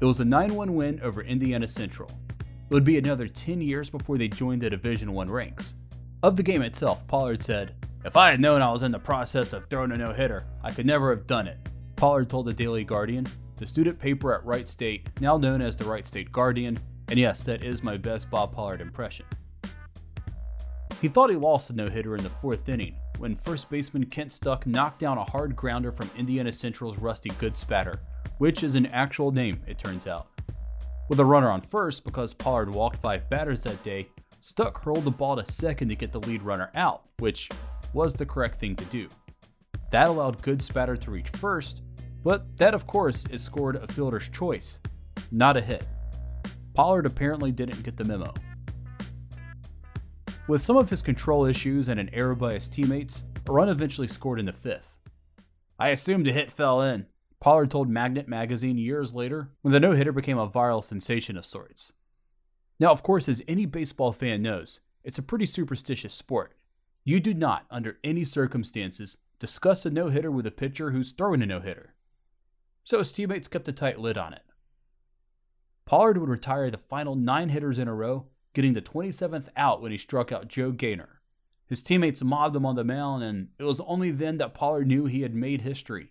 It 0.00 0.04
was 0.04 0.20
a 0.20 0.24
9 0.24 0.54
1 0.54 0.74
win 0.74 1.00
over 1.02 1.22
Indiana 1.22 1.66
Central. 1.66 2.08
It 2.38 2.74
would 2.74 2.84
be 2.84 2.98
another 2.98 3.26
10 3.26 3.60
years 3.60 3.90
before 3.90 4.18
they 4.18 4.28
joined 4.28 4.62
the 4.62 4.70
Division 4.70 5.12
1 5.12 5.26
ranks. 5.28 5.74
Of 6.22 6.36
the 6.36 6.42
game 6.42 6.62
itself, 6.62 7.06
Pollard 7.08 7.42
said, 7.42 7.74
If 8.04 8.16
I 8.16 8.30
had 8.30 8.40
known 8.40 8.62
I 8.62 8.70
was 8.70 8.82
in 8.82 8.92
the 8.92 8.98
process 8.98 9.52
of 9.52 9.64
throwing 9.64 9.90
a 9.92 9.96
no 9.96 10.12
hitter, 10.12 10.44
I 10.62 10.70
could 10.70 10.86
never 10.86 11.10
have 11.10 11.26
done 11.26 11.48
it. 11.48 11.58
Pollard 11.96 12.30
told 12.30 12.46
the 12.46 12.52
Daily 12.52 12.84
Guardian, 12.84 13.26
the 13.56 13.66
student 13.66 13.98
paper 13.98 14.34
at 14.34 14.44
Wright 14.44 14.68
State, 14.68 15.08
now 15.20 15.36
known 15.36 15.62
as 15.62 15.74
the 15.74 15.84
Wright 15.84 16.06
State 16.06 16.30
Guardian, 16.30 16.78
and 17.08 17.18
yes, 17.18 17.42
that 17.42 17.64
is 17.64 17.82
my 17.82 17.96
best 17.96 18.30
Bob 18.30 18.52
Pollard 18.52 18.80
impression. 18.80 19.26
He 21.00 21.08
thought 21.08 21.30
he 21.30 21.36
lost 21.36 21.68
the 21.68 21.74
no 21.74 21.88
hitter 21.88 22.16
in 22.16 22.22
the 22.22 22.30
fourth 22.30 22.68
inning, 22.68 22.96
when 23.18 23.34
first 23.34 23.70
baseman 23.70 24.06
Kent 24.06 24.32
Stuck 24.32 24.66
knocked 24.66 25.00
down 25.00 25.18
a 25.18 25.24
hard 25.24 25.56
grounder 25.56 25.90
from 25.90 26.10
Indiana 26.16 26.52
Central's 26.52 26.98
Rusty 26.98 27.30
Goodspatter, 27.30 27.98
which 28.38 28.62
is 28.62 28.74
an 28.74 28.86
actual 28.86 29.32
name, 29.32 29.60
it 29.66 29.78
turns 29.78 30.06
out. 30.06 30.28
With 31.08 31.20
a 31.20 31.24
runner 31.24 31.50
on 31.50 31.60
first, 31.60 32.04
because 32.04 32.34
Pollard 32.34 32.74
walked 32.74 32.96
five 32.96 33.28
batters 33.30 33.62
that 33.62 33.82
day, 33.82 34.08
Stuck 34.40 34.84
hurled 34.84 35.04
the 35.04 35.10
ball 35.10 35.36
to 35.36 35.44
second 35.44 35.88
to 35.88 35.96
get 35.96 36.12
the 36.12 36.20
lead 36.20 36.42
runner 36.42 36.70
out, 36.74 37.02
which 37.18 37.48
was 37.96 38.12
the 38.12 38.26
correct 38.26 38.60
thing 38.60 38.76
to 38.76 38.84
do. 38.84 39.08
That 39.90 40.08
allowed 40.08 40.42
Good 40.42 40.60
Spatter 40.62 40.98
to 40.98 41.10
reach 41.10 41.30
first, 41.30 41.80
but 42.22 42.54
that, 42.58 42.74
of 42.74 42.86
course, 42.86 43.24
is 43.30 43.42
scored 43.42 43.76
a 43.76 43.88
fielder's 43.88 44.28
choice, 44.28 44.78
not 45.32 45.56
a 45.56 45.62
hit. 45.62 45.86
Pollard 46.74 47.06
apparently 47.06 47.50
didn't 47.52 47.82
get 47.82 47.96
the 47.96 48.04
memo. 48.04 48.34
With 50.46 50.62
some 50.62 50.76
of 50.76 50.90
his 50.90 51.00
control 51.00 51.46
issues 51.46 51.88
and 51.88 51.98
an 51.98 52.10
error 52.12 52.34
by 52.34 52.52
his 52.52 52.68
teammates, 52.68 53.24
a 53.48 53.52
run 53.52 53.70
eventually 53.70 54.08
scored 54.08 54.40
in 54.40 54.46
the 54.46 54.52
fifth. 54.52 54.92
I 55.78 55.88
assumed 55.88 56.28
a 56.28 56.32
hit 56.32 56.52
fell 56.52 56.82
in, 56.82 57.06
Pollard 57.40 57.70
told 57.70 57.88
Magnet 57.88 58.28
magazine 58.28 58.76
years 58.76 59.14
later 59.14 59.52
when 59.62 59.72
the 59.72 59.80
no 59.80 59.92
hitter 59.92 60.12
became 60.12 60.38
a 60.38 60.48
viral 60.48 60.84
sensation 60.84 61.38
of 61.38 61.46
sorts. 61.46 61.92
Now, 62.78 62.90
of 62.90 63.02
course, 63.02 63.26
as 63.26 63.40
any 63.48 63.64
baseball 63.64 64.12
fan 64.12 64.42
knows, 64.42 64.80
it's 65.02 65.18
a 65.18 65.22
pretty 65.22 65.46
superstitious 65.46 66.12
sport. 66.12 66.55
You 67.06 67.20
do 67.20 67.34
not, 67.34 67.66
under 67.70 67.98
any 68.02 68.24
circumstances, 68.24 69.16
discuss 69.38 69.86
a 69.86 69.90
no 69.90 70.08
hitter 70.08 70.28
with 70.28 70.44
a 70.44 70.50
pitcher 70.50 70.90
who's 70.90 71.12
throwing 71.12 71.40
a 71.40 71.46
no 71.46 71.60
hitter. 71.60 71.94
So 72.82 72.98
his 72.98 73.12
teammates 73.12 73.46
kept 73.46 73.68
a 73.68 73.72
tight 73.72 74.00
lid 74.00 74.18
on 74.18 74.32
it. 74.32 74.42
Pollard 75.84 76.18
would 76.18 76.28
retire 76.28 76.68
the 76.68 76.78
final 76.78 77.14
nine 77.14 77.50
hitters 77.50 77.78
in 77.78 77.86
a 77.86 77.94
row, 77.94 78.26
getting 78.54 78.74
the 78.74 78.82
27th 78.82 79.46
out 79.56 79.80
when 79.80 79.92
he 79.92 79.98
struck 79.98 80.32
out 80.32 80.48
Joe 80.48 80.72
Gaynor. 80.72 81.20
His 81.68 81.80
teammates 81.80 82.24
mobbed 82.24 82.56
him 82.56 82.66
on 82.66 82.74
the 82.74 82.82
mound, 82.82 83.22
and 83.22 83.50
it 83.56 83.62
was 83.62 83.80
only 83.82 84.10
then 84.10 84.38
that 84.38 84.52
Pollard 84.52 84.88
knew 84.88 85.06
he 85.06 85.22
had 85.22 85.32
made 85.32 85.60
history. 85.60 86.10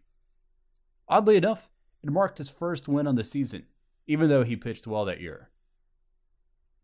Oddly 1.10 1.36
enough, 1.36 1.70
it 2.04 2.10
marked 2.10 2.38
his 2.38 2.50
first 2.50 2.88
win 2.88 3.06
on 3.06 3.16
the 3.16 3.26
season, 3.26 3.66
even 4.08 4.30
though 4.30 4.46
he 4.46 4.56
pitched 4.56 4.88
well 4.88 5.04
that 5.04 5.20
year. 5.20 5.50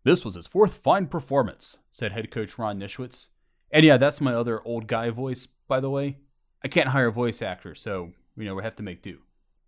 This 0.03 0.25
was 0.25 0.36
his 0.36 0.48
fourth 0.48 0.74
fine 0.74 1.08
performance, 1.08 1.77
said 1.91 2.12
head 2.12 2.30
coach 2.30 2.58
Ron 2.58 2.77
Nischwitz. 2.77 3.30
And 3.72 3.86
yeah, 3.86 3.98
that's 3.98 4.22
my 4.22 4.34
other 4.34 4.62
old 4.66 4.88
guy 4.88 5.10
voice, 5.10 5.48
by 5.68 5.80
the 5.80 5.90
way. 5.90 6.18
I 6.63 6.68
can't 6.68 6.90
hire 6.90 7.08
a 7.08 7.12
voice 7.12 7.42
actor, 7.42 7.74
so, 7.74 8.12
you 8.36 8.46
know, 8.46 8.56
we 8.56 8.63
have 8.63 8.75
to 8.75 8.84
make 8.84 9.01
do. 9.01 9.20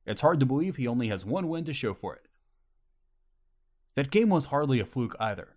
It's 0.06 0.22
hard 0.22 0.40
to 0.42 0.46
believe 0.46 0.76
he 0.76 0.88
only 0.88 1.08
has 1.08 1.26
one 1.26 1.48
win 1.48 1.64
to 1.66 1.74
show 1.74 1.94
for 1.94 2.14
it. 2.16 2.28
That 3.96 4.12
game 4.12 4.30
was 4.30 4.46
hardly 4.46 4.80
a 4.80 4.86
fluke 4.86 5.16
either. 5.20 5.56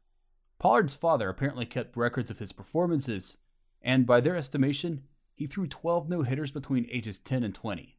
Pollard's 0.58 0.94
father 0.94 1.28
apparently 1.28 1.66
kept 1.66 1.96
records 1.96 2.30
of 2.30 2.38
his 2.38 2.52
performances, 2.52 3.36
and 3.82 4.06
by 4.06 4.20
their 4.20 4.36
estimation, 4.36 5.02
he 5.34 5.46
threw 5.46 5.66
12 5.66 6.08
no 6.08 6.22
hitters 6.22 6.50
between 6.50 6.88
ages 6.90 7.18
10 7.18 7.42
and 7.42 7.54
20. 7.54 7.98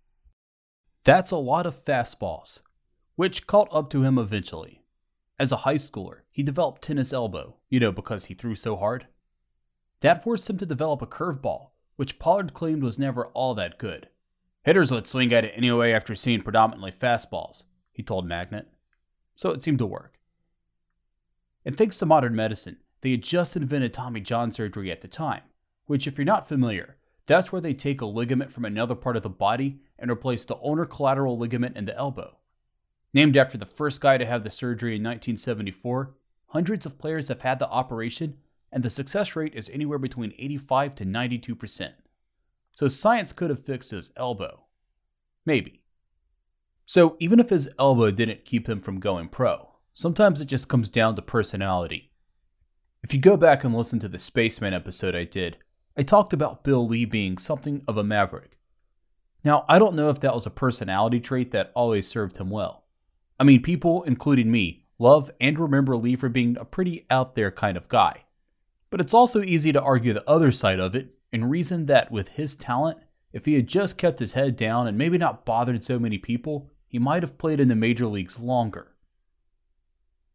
That's 1.04 1.32
a 1.32 1.38
lot 1.38 1.66
of 1.66 1.76
fastballs, 1.76 2.62
which 3.16 3.48
caught 3.48 3.70
up 3.72 3.90
to 3.92 4.04
him 4.04 4.18
eventually. 4.18 4.84
As 5.40 5.52
a 5.52 5.58
high 5.58 5.76
schooler, 5.76 6.22
he 6.32 6.42
developed 6.42 6.82
tennis 6.82 7.14
elbow, 7.14 7.58
you 7.70 7.80
know, 7.80 7.92
because 7.92 8.26
he 8.26 8.34
threw 8.34 8.56
so 8.56 8.76
hard. 8.76 9.08
That 10.02 10.24
forced 10.24 10.50
him 10.50 10.58
to 10.58 10.66
develop 10.66 11.02
a 11.02 11.08
curveball, 11.08 11.70
which 11.96 12.20
Pollard 12.20 12.54
claimed 12.54 12.84
was 12.84 13.00
never 13.00 13.28
all 13.28 13.56
that 13.56 13.78
good. 13.78 14.10
Hitters 14.64 14.92
would 14.92 15.08
swing 15.08 15.34
at 15.34 15.46
it 15.46 15.54
anyway 15.56 15.92
after 15.92 16.14
seeing 16.14 16.42
predominantly 16.42 16.92
fastballs, 16.92 17.64
he 17.92 18.04
told 18.04 18.28
Magnet. 18.28 18.68
So 19.36 19.52
it 19.52 19.64
seemed 19.64 19.80
to 19.80 19.86
work. 19.86 20.20
And 21.66 21.76
thanks 21.78 21.98
to 22.00 22.06
modern 22.06 22.36
medicine, 22.36 22.78
they 23.02 23.12
had 23.12 23.24
just 23.24 23.56
invented 23.56 23.94
Tommy 23.94 24.22
John 24.22 24.52
surgery 24.52 24.92
at 24.92 25.02
the 25.02 25.08
time, 25.08 25.44
which, 25.86 26.08
if 26.08 26.18
you're 26.18 26.26
not 26.26 26.48
familiar, 26.48 26.98
that's 27.26 27.52
where 27.52 27.62
they 27.62 27.74
take 27.74 28.02
a 28.02 28.06
ligament 28.06 28.52
from 28.52 28.66
another 28.66 28.96
part 28.96 29.18
of 29.18 29.24
the 29.24 29.30
body 29.30 29.80
and 30.00 30.10
replace 30.10 30.46
the 30.46 30.56
ulnar 30.58 30.86
collateral 30.86 31.38
ligament 31.38 31.76
in 31.76 31.86
the 31.86 31.96
elbow. 31.96 32.38
Named 33.14 33.36
after 33.36 33.58
the 33.58 33.66
first 33.66 34.02
guy 34.02 34.18
to 34.18 34.26
have 34.26 34.44
the 34.44 34.50
surgery 34.50 34.96
in 34.96 35.04
1974, 35.04 36.14
hundreds 36.48 36.86
of 36.86 37.00
players 37.00 37.28
have 37.28 37.42
had 37.42 37.60
the 37.60 37.70
operation, 37.70 38.38
and 38.72 38.84
the 38.84 38.90
success 38.90 39.36
rate 39.36 39.56
is 39.56 39.70
anywhere 39.70 39.98
between 39.98 40.34
85 40.38 40.96
to 40.96 41.06
92%. 41.06 41.94
So 42.72 42.88
science 42.88 43.34
could 43.34 43.50
have 43.50 43.66
fixed 43.66 43.92
his 43.92 44.12
elbow. 44.16 44.66
Maybe. 45.46 45.82
So 46.86 47.16
even 47.20 47.40
if 47.40 47.50
his 47.50 47.70
elbow 47.80 48.12
didn't 48.12 48.46
keep 48.46 48.70
him 48.70 48.82
from 48.82 49.00
going 49.00 49.30
pro, 49.30 49.70
sometimes 49.94 50.42
it 50.42 50.46
just 50.46 50.68
comes 50.68 50.90
down 50.90 51.16
to 51.16 51.22
personality. 51.22 52.12
If 53.04 53.14
you 53.14 53.20
go 53.20 53.38
back 53.38 53.64
and 53.64 53.74
listen 53.76 54.00
to 54.00 54.10
the 54.10 54.20
Spaceman 54.20 54.74
episode 54.74 55.16
I 55.16 55.24
did, 55.24 55.58
I 55.98 56.04
talked 56.04 56.34
about 56.34 56.64
Bill 56.64 56.88
Lee 56.88 57.06
being 57.06 57.38
something 57.38 57.82
of 57.88 57.98
a 57.98 58.04
maverick. 58.04 58.58
Now, 59.44 59.66
I 59.68 59.80
don't 59.80 59.96
know 59.96 60.10
if 60.10 60.20
that 60.20 60.36
was 60.36 60.46
a 60.46 60.52
personality 60.52 61.20
trait 61.20 61.52
that 61.52 61.72
always 61.74 62.08
served 62.08 62.38
him 62.38 62.50
well. 62.50 62.84
I 63.40 63.44
mean, 63.44 63.62
people, 63.62 64.04
including 64.04 64.52
me, 64.52 64.86
love 65.00 65.32
and 65.40 65.58
remember 65.58 65.96
Lee 65.96 66.16
for 66.16 66.30
being 66.30 66.58
a 66.58 66.66
pretty 66.66 67.06
out 67.10 67.36
there 67.36 67.52
kind 67.52 67.78
of 67.78 67.88
guy. 67.88 68.26
But 68.90 69.02
it's 69.02 69.14
also 69.14 69.42
easy 69.42 69.72
to 69.72 69.82
argue 69.82 70.14
the 70.14 70.30
other 70.30 70.52
side 70.52 70.80
of 70.80 70.96
it 70.96 71.10
and 71.32 71.52
reason 71.52 71.86
that 71.88 72.12
with 72.12 72.30
his 72.30 72.56
talent, 72.56 73.00
if 73.34 73.46
he 73.46 73.56
had 73.56 73.68
just 73.68 73.98
kept 73.98 74.20
his 74.20 74.34
head 74.34 74.56
down 74.56 74.88
and 74.88 74.98
maybe 74.98 75.18
not 75.18 75.46
bothered 75.46 75.84
so 75.84 76.00
many 76.00 76.18
people, 76.18 76.72
he 76.88 77.00
might 77.00 77.24
have 77.24 77.38
played 77.38 77.60
in 77.60 77.68
the 77.68 77.76
major 77.76 78.08
leagues 78.08 78.40
longer. 78.40 78.94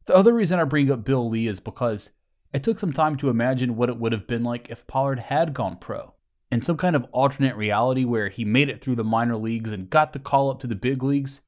The 0.07 0.15
other 0.15 0.35
reason 0.35 0.59
I 0.59 0.65
bring 0.65 0.91
up 0.91 1.05
Bill 1.05 1.29
Lee 1.29 1.47
is 1.47 1.61
because 1.61 2.11
it 2.53 2.63
took 2.63 2.79
some 2.79 2.93
time 2.93 3.17
to 3.17 3.31
imagine 3.31 3.77
what 3.77 3.89
it 3.89 3.97
would 3.97 4.13
have 4.13 4.27
been 4.27 4.45
like 4.45 4.69
if 4.69 4.87
Pollard 4.87 5.21
had 5.21 5.55
gone 5.55 5.79
pro. 5.79 6.15
In 6.51 6.61
some 6.61 6.77
kind 6.77 6.95
of 6.95 7.07
alternate 7.13 7.57
reality 7.57 8.05
where 8.05 8.29
he 8.29 8.45
made 8.45 8.69
it 8.69 8.83
through 8.83 8.97
the 8.97 9.05
minor 9.05 9.37
leagues 9.37 9.73
and 9.73 9.89
got 9.89 10.13
the 10.13 10.19
call 10.19 10.51
up 10.51 10.61
to 10.61 10.67
the 10.67 10.75
big 10.75 11.03
leagues, 11.03 11.41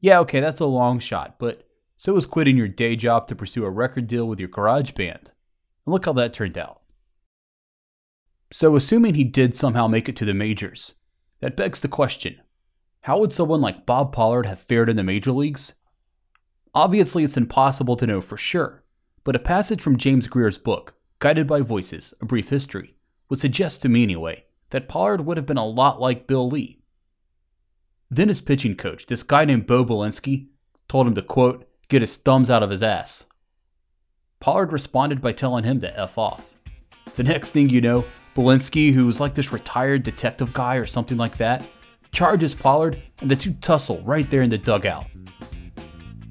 yeah, 0.00 0.20
okay, 0.20 0.38
that's 0.38 0.60
a 0.60 0.66
long 0.66 1.00
shot, 1.00 1.36
but 1.38 1.66
so 1.96 2.16
is 2.16 2.26
quitting 2.26 2.56
your 2.56 2.68
day 2.68 2.94
job 2.94 3.26
to 3.26 3.34
pursue 3.34 3.64
a 3.64 3.70
record 3.70 4.06
deal 4.06 4.28
with 4.28 4.38
your 4.38 4.48
garage 4.48 4.92
band. 4.92 5.32
And 5.86 5.92
look 5.92 6.04
how 6.06 6.12
that 6.14 6.32
turned 6.32 6.58
out. 6.58 6.80
So, 8.50 8.76
assuming 8.76 9.14
he 9.14 9.24
did 9.24 9.54
somehow 9.54 9.86
make 9.86 10.08
it 10.08 10.16
to 10.16 10.24
the 10.24 10.34
majors, 10.34 10.94
that 11.40 11.56
begs 11.56 11.80
the 11.80 11.88
question 11.88 12.40
how 13.02 13.18
would 13.18 13.34
someone 13.34 13.60
like 13.60 13.84
Bob 13.84 14.12
Pollard 14.12 14.46
have 14.46 14.60
fared 14.60 14.88
in 14.88 14.96
the 14.96 15.02
major 15.02 15.32
leagues? 15.32 15.74
Obviously, 16.74 17.22
it's 17.22 17.36
impossible 17.36 17.96
to 17.96 18.06
know 18.06 18.20
for 18.20 18.36
sure, 18.36 18.82
but 19.24 19.36
a 19.36 19.40
passage 19.40 19.82
from 19.82 19.98
James 19.98 20.26
Greer's 20.26 20.58
book, 20.58 20.94
Guided 21.18 21.46
by 21.46 21.60
Voices 21.60 22.14
A 22.20 22.24
Brief 22.24 22.48
History, 22.48 22.94
would 23.28 23.38
suggest 23.38 23.82
to 23.82 23.88
me 23.88 24.02
anyway 24.02 24.44
that 24.70 24.88
Pollard 24.88 25.26
would 25.26 25.36
have 25.36 25.46
been 25.46 25.58
a 25.58 25.66
lot 25.66 26.00
like 26.00 26.26
Bill 26.26 26.48
Lee, 26.48 26.80
then 28.10 28.28
his 28.28 28.40
pitching 28.40 28.76
coach, 28.76 29.06
this 29.06 29.22
guy 29.22 29.44
named 29.44 29.66
Bo 29.66 29.84
Belinsky, 29.84 30.48
told 30.88 31.06
him 31.06 31.14
to 31.14 31.22
quote, 31.22 31.68
get 31.88 32.02
his 32.02 32.16
thumbs 32.16 32.48
out 32.48 32.62
of 32.62 32.70
his 32.70 32.82
ass. 32.82 33.26
Pollard 34.44 34.74
responded 34.74 35.22
by 35.22 35.32
telling 35.32 35.64
him 35.64 35.80
to 35.80 35.98
F 35.98 36.18
off. 36.18 36.52
The 37.16 37.22
next 37.22 37.52
thing 37.52 37.70
you 37.70 37.80
know, 37.80 38.04
Belinsky, 38.36 38.92
who 38.92 39.06
was 39.06 39.18
like 39.18 39.34
this 39.34 39.54
retired 39.54 40.02
detective 40.02 40.52
guy 40.52 40.74
or 40.74 40.86
something 40.86 41.16
like 41.16 41.38
that, 41.38 41.66
charges 42.12 42.54
Pollard 42.54 43.02
and 43.22 43.30
the 43.30 43.36
two 43.36 43.54
tussle 43.62 44.02
right 44.02 44.28
there 44.30 44.42
in 44.42 44.50
the 44.50 44.58
dugout. 44.58 45.06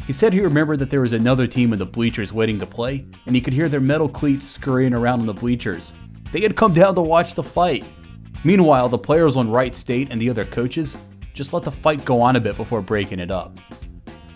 He 0.05 0.13
said 0.13 0.31
he 0.31 0.41
remembered 0.41 0.77
that 0.77 0.91
there 0.91 1.01
was 1.01 1.13
another 1.13 1.47
team 1.47 1.73
in 1.73 1.79
the 1.79 1.87
bleachers 1.87 2.31
waiting 2.31 2.59
to 2.59 2.67
play, 2.67 3.03
and 3.25 3.35
he 3.35 3.41
could 3.41 3.51
hear 3.51 3.67
their 3.67 3.81
metal 3.81 4.07
cleats 4.07 4.47
scurrying 4.47 4.93
around 4.93 5.21
in 5.21 5.25
the 5.25 5.33
bleachers. 5.33 5.91
They 6.31 6.41
had 6.41 6.55
come 6.55 6.75
down 6.75 6.93
to 6.93 7.01
watch 7.01 7.33
the 7.33 7.41
fight. 7.41 7.83
Meanwhile, 8.43 8.89
the 8.89 8.97
players 8.99 9.35
on 9.35 9.49
Wright 9.49 9.75
State 9.75 10.09
and 10.11 10.21
the 10.21 10.29
other 10.29 10.45
coaches 10.45 10.97
just 11.33 11.51
let 11.51 11.63
the 11.63 11.71
fight 11.71 12.05
go 12.05 12.21
on 12.21 12.35
a 12.35 12.39
bit 12.39 12.57
before 12.57 12.83
breaking 12.83 13.19
it 13.19 13.31
up. 13.31 13.57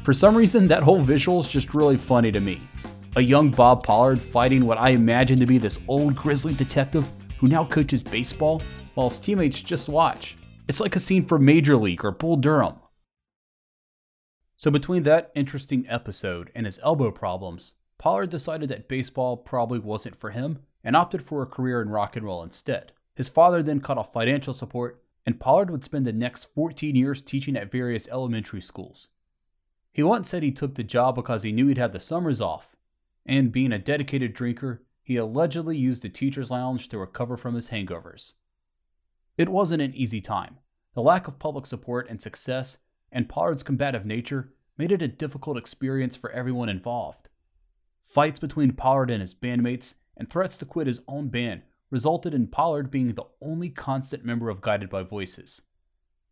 For 0.01 0.13
some 0.13 0.35
reason, 0.35 0.67
that 0.69 0.81
whole 0.81 0.99
visual 0.99 1.41
is 1.41 1.49
just 1.51 1.75
really 1.75 1.97
funny 1.97 2.31
to 2.31 2.39
me. 2.39 2.59
A 3.17 3.21
young 3.21 3.49
Bob 3.49 3.83
Pollard 3.83 4.21
fighting 4.21 4.63
what 4.63 4.77
I 4.77 4.91
imagine 4.91 5.39
to 5.39 5.47
be 5.47 5.57
this 5.57 5.79
old 5.87 6.15
grizzly 6.15 6.53
detective 6.53 7.09
who 7.39 7.47
now 7.47 7.65
coaches 7.65 8.03
baseball 8.03 8.61
while 8.93 9.09
his 9.09 9.17
teammates 9.17 9.59
just 9.59 9.89
watch. 9.89 10.37
It's 10.67 10.79
like 10.79 10.95
a 10.95 10.99
scene 10.99 11.25
from 11.25 11.43
Major 11.43 11.77
League 11.77 12.05
or 12.05 12.11
Bull 12.11 12.35
Durham. 12.35 12.75
So, 14.55 14.69
between 14.69 15.01
that 15.01 15.31
interesting 15.33 15.83
episode 15.89 16.51
and 16.53 16.67
his 16.67 16.79
elbow 16.83 17.09
problems, 17.09 17.73
Pollard 17.97 18.29
decided 18.29 18.69
that 18.69 18.87
baseball 18.87 19.35
probably 19.35 19.79
wasn't 19.79 20.15
for 20.15 20.29
him 20.29 20.59
and 20.83 20.95
opted 20.95 21.23
for 21.23 21.41
a 21.41 21.47
career 21.47 21.81
in 21.81 21.89
rock 21.89 22.15
and 22.15 22.23
roll 22.23 22.43
instead. 22.43 22.91
His 23.15 23.29
father 23.29 23.63
then 23.63 23.79
cut 23.81 23.97
off 23.97 24.13
financial 24.13 24.53
support 24.53 25.01
and 25.25 25.39
Pollard 25.39 25.71
would 25.71 25.83
spend 25.83 26.05
the 26.05 26.13
next 26.13 26.53
14 26.53 26.95
years 26.95 27.23
teaching 27.23 27.57
at 27.57 27.71
various 27.71 28.07
elementary 28.09 28.61
schools. 28.61 29.07
He 29.91 30.03
once 30.03 30.29
said 30.29 30.43
he 30.43 30.51
took 30.51 30.75
the 30.75 30.83
job 30.83 31.15
because 31.15 31.41
he 31.41 31.51
knew 31.51 31.65
he'd 31.65 31.79
have 31.79 31.93
the 31.93 31.99
summers 31.99 32.39
off, 32.39 32.76
and 33.27 33.51
being 33.51 33.71
a 33.71 33.77
dedicated 33.77 34.33
drinker, 34.33 34.83
he 35.03 35.17
allegedly 35.17 35.77
used 35.77 36.01
the 36.01 36.09
teacher's 36.09 36.49
lounge 36.49 36.89
to 36.89 36.97
recover 36.97 37.37
from 37.37 37.55
his 37.55 37.69
hangovers. 37.69 38.33
It 39.37 39.49
wasn't 39.49 39.81
an 39.81 39.93
easy 39.93 40.21
time. 40.21 40.57
The 40.95 41.01
lack 41.01 41.27
of 41.27 41.37
public 41.37 41.65
support 41.65 42.09
and 42.09 42.21
success, 42.21 42.77
and 43.11 43.29
Pollard's 43.29 43.63
combative 43.63 44.05
nature, 44.05 44.53
made 44.77 44.91
it 44.91 45.01
a 45.01 45.07
difficult 45.07 45.57
experience 45.57 46.15
for 46.15 46.31
everyone 46.31 46.69
involved. 46.69 47.29
Fights 48.01 48.39
between 48.39 48.73
Pollard 48.73 49.11
and 49.11 49.21
his 49.21 49.35
bandmates, 49.35 49.95
and 50.15 50.29
threats 50.29 50.57
to 50.57 50.65
quit 50.65 50.87
his 50.87 51.01
own 51.07 51.27
band 51.27 51.61
resulted 51.89 52.33
in 52.33 52.47
Pollard 52.47 52.89
being 52.89 53.13
the 53.13 53.27
only 53.41 53.69
constant 53.69 54.25
member 54.25 54.49
of 54.49 54.61
Guided 54.61 54.89
by 54.89 55.03
Voices. 55.03 55.61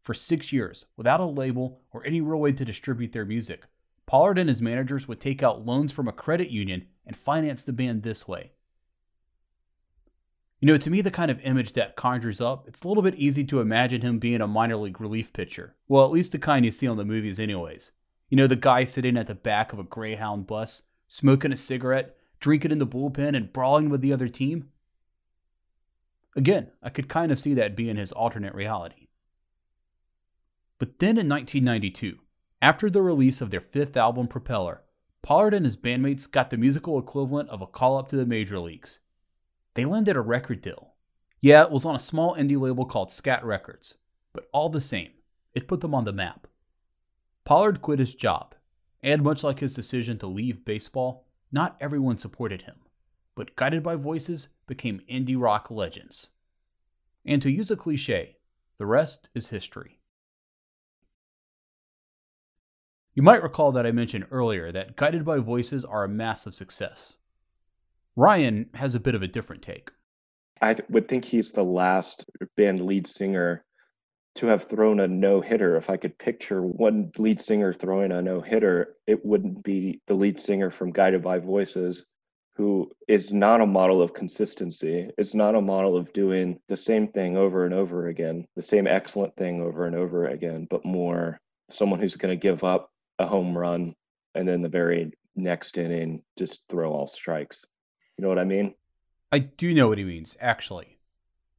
For 0.02 0.14
six 0.14 0.52
years, 0.52 0.86
without 0.98 1.20
a 1.20 1.26
label 1.26 1.82
or 1.92 2.06
any 2.06 2.22
real 2.22 2.40
way 2.40 2.52
to 2.52 2.66
distribute 2.66 3.12
their 3.12 3.26
music, 3.26 3.64
Pollard 4.08 4.38
and 4.38 4.50
his 4.50 4.62
managers 4.62 5.08
would 5.08 5.20
take 5.20 5.42
out 5.42 5.66
loans 5.66 5.92
from 5.92 6.08
a 6.08 6.14
credit 6.14 6.50
union 6.50 6.86
and 7.06 7.16
finance 7.16 7.64
the 7.64 7.74
band 7.74 8.04
this 8.04 8.28
way. 8.28 8.52
You 10.60 10.68
know, 10.68 10.78
to 10.78 10.90
me, 10.90 11.02
the 11.02 11.12
kind 11.12 11.30
of 11.30 11.42
image 11.42 11.74
that 11.74 11.96
conjures 11.96 12.40
up, 12.40 12.68
it's 12.68 12.84
a 12.84 12.88
little 12.88 13.04
bit 13.04 13.16
easy 13.16 13.44
to 13.46 13.60
imagine 13.60 14.02
him 14.02 14.20
being 14.20 14.42
a 14.42 14.48
minor 14.48 14.78
league 14.78 15.02
relief 15.02 15.34
pitcher. 15.34 15.76
Well, 15.88 16.06
at 16.06 16.12
least 16.12 16.32
the 16.32 16.40
kind 16.40 16.66
you 16.66 16.72
see 16.72 16.88
on 16.88 16.98
the 16.98 17.06
movies, 17.06 17.40
anyways. 17.40 17.92
You 18.30 18.38
know, 18.38 18.48
the 18.48 18.56
guy 18.56 18.84
sitting 18.84 19.18
at 19.18 19.28
the 19.28 19.36
back 19.36 19.74
of 19.74 19.80
a 19.80 19.84
Greyhound 19.84 20.48
bus, 20.48 20.84
smoking 21.08 21.52
a 21.52 21.58
cigarette, 21.58 22.16
drinking 22.40 22.72
in 22.72 22.80
the 22.80 22.88
bullpen, 22.88 23.36
and 23.36 23.54
brawling 23.54 23.90
with 23.90 24.02
the 24.02 24.14
other 24.14 24.28
team? 24.28 24.70
Again, 26.36 26.72
I 26.82 26.90
could 26.90 27.08
kind 27.08 27.32
of 27.32 27.40
see 27.40 27.54
that 27.54 27.76
being 27.76 27.96
his 27.96 28.12
alternate 28.12 28.56
reality. 28.56 29.08
But 30.80 31.00
then 31.00 31.18
in 31.18 31.30
1992, 31.30 32.18
after 32.66 32.90
the 32.90 33.04
release 33.04 33.42
of 33.42 33.52
their 33.52 33.62
fifth 33.62 33.96
album, 33.96 34.28
Propeller, 34.28 34.82
Pollard 35.22 35.54
and 35.54 35.66
his 35.66 35.78
bandmates 35.78 36.30
got 36.30 36.50
the 36.50 36.58
musical 36.58 36.98
equivalent 36.98 37.48
of 37.50 37.62
a 37.62 37.68
call 37.68 37.96
up 37.96 38.08
to 38.08 38.16
the 38.16 38.26
major 38.26 38.58
leagues. 38.58 39.02
They 39.76 39.86
landed 39.86 40.16
a 40.16 40.22
record 40.22 40.64
deal. 40.64 40.96
Yeah, 41.40 41.62
it 41.62 41.70
was 41.70 41.86
on 41.86 41.96
a 41.96 42.00
small 42.00 42.36
indie 42.36 42.60
label 42.60 42.86
called 42.86 43.12
Scat 43.12 43.46
Records, 43.46 43.98
but 44.34 44.50
all 44.52 44.70
the 44.70 44.82
same, 44.82 45.12
it 45.54 45.68
put 45.68 45.82
them 45.82 45.94
on 45.94 46.06
the 46.06 46.12
map. 46.12 46.48
Pollard 47.44 47.84
quit 47.84 48.00
his 48.00 48.16
job, 48.16 48.56
and 49.04 49.22
much 49.22 49.44
like 49.44 49.60
his 49.60 49.74
decision 49.74 50.18
to 50.18 50.26
leave 50.26 50.66
baseball, 50.66 51.28
not 51.52 51.78
everyone 51.80 52.18
supported 52.18 52.64
him, 52.64 52.78
but 53.36 53.56
Guided 53.56 53.84
by 53.84 53.96
Voices 53.96 54.48
became 54.66 55.04
indie 55.08 55.40
rock 55.40 55.70
legends. 55.70 56.32
And 57.24 57.44
to 57.44 57.52
use 57.52 57.70
a 57.70 57.76
cliche, 57.76 58.38
the 58.80 58.88
rest 58.88 59.30
is 59.36 59.50
history. 59.50 59.95
You 63.16 63.24
might 63.24 63.44
recall 63.44 63.72
that 63.72 63.86
I 63.86 63.94
mentioned 63.94 64.26
earlier 64.30 64.74
that 64.74 64.98
Guided 64.98 65.24
by 65.24 65.38
Voices 65.38 65.86
are 65.86 66.04
a 66.04 66.10
massive 66.10 66.54
success. 66.54 67.16
Ryan 68.18 68.70
has 68.74 68.94
a 68.94 69.00
bit 69.00 69.16
of 69.16 69.22
a 69.22 69.28
different 69.28 69.62
take. 69.62 69.90
I 70.62 70.76
would 70.90 71.08
think 71.08 71.24
he's 71.24 71.54
the 71.54 71.64
last 71.64 72.26
band 72.58 72.86
lead 72.86 73.08
singer 73.08 73.64
to 74.36 74.48
have 74.48 74.68
thrown 74.68 75.00
a 75.00 75.08
no 75.08 75.40
hitter. 75.40 75.78
If 75.78 75.90
I 75.90 75.96
could 75.96 76.18
picture 76.18 76.62
one 76.62 77.10
lead 77.18 77.40
singer 77.40 77.74
throwing 77.74 78.12
a 78.12 78.22
no 78.22 78.42
hitter, 78.42 78.98
it 79.08 79.26
wouldn't 79.26 79.64
be 79.64 80.02
the 80.08 80.14
lead 80.14 80.38
singer 80.42 80.70
from 80.70 80.92
Guided 80.92 81.24
by 81.24 81.40
Voices, 81.40 82.08
who 82.58 82.92
is 83.08 83.32
not 83.32 83.62
a 83.62 83.66
model 83.66 84.02
of 84.02 84.14
consistency. 84.14 85.10
It's 85.18 85.34
not 85.34 85.56
a 85.56 85.62
model 85.62 85.96
of 85.96 86.12
doing 86.12 86.60
the 86.68 86.76
same 86.76 87.08
thing 87.08 87.38
over 87.38 87.64
and 87.64 87.74
over 87.74 88.10
again, 88.10 88.46
the 88.58 88.62
same 88.62 88.88
excellent 88.88 89.38
thing 89.38 89.62
over 89.62 89.88
and 89.88 89.96
over 89.96 90.28
again, 90.28 90.68
but 90.70 90.84
more 90.84 91.40
someone 91.70 92.02
who's 92.02 92.18
going 92.18 92.38
to 92.38 92.42
give 92.42 92.66
up 92.66 92.92
a 93.20 93.26
home 93.26 93.58
run 93.58 93.96
and 94.34 94.48
then 94.48 94.62
the 94.62 94.70
very 94.70 95.12
next 95.36 95.78
inning 95.78 96.22
just 96.38 96.68
throw 96.70 96.92
all 96.92 97.08
strikes. 97.08 97.66
You 98.18 98.24
know 98.24 98.30
what 98.30 98.40
I 98.40 98.44
mean? 98.44 98.74
I 99.32 99.40
do 99.40 99.74
know 99.74 99.90
what 99.90 99.98
he 99.98 100.04
means, 100.04 100.38
actually. 100.40 101.00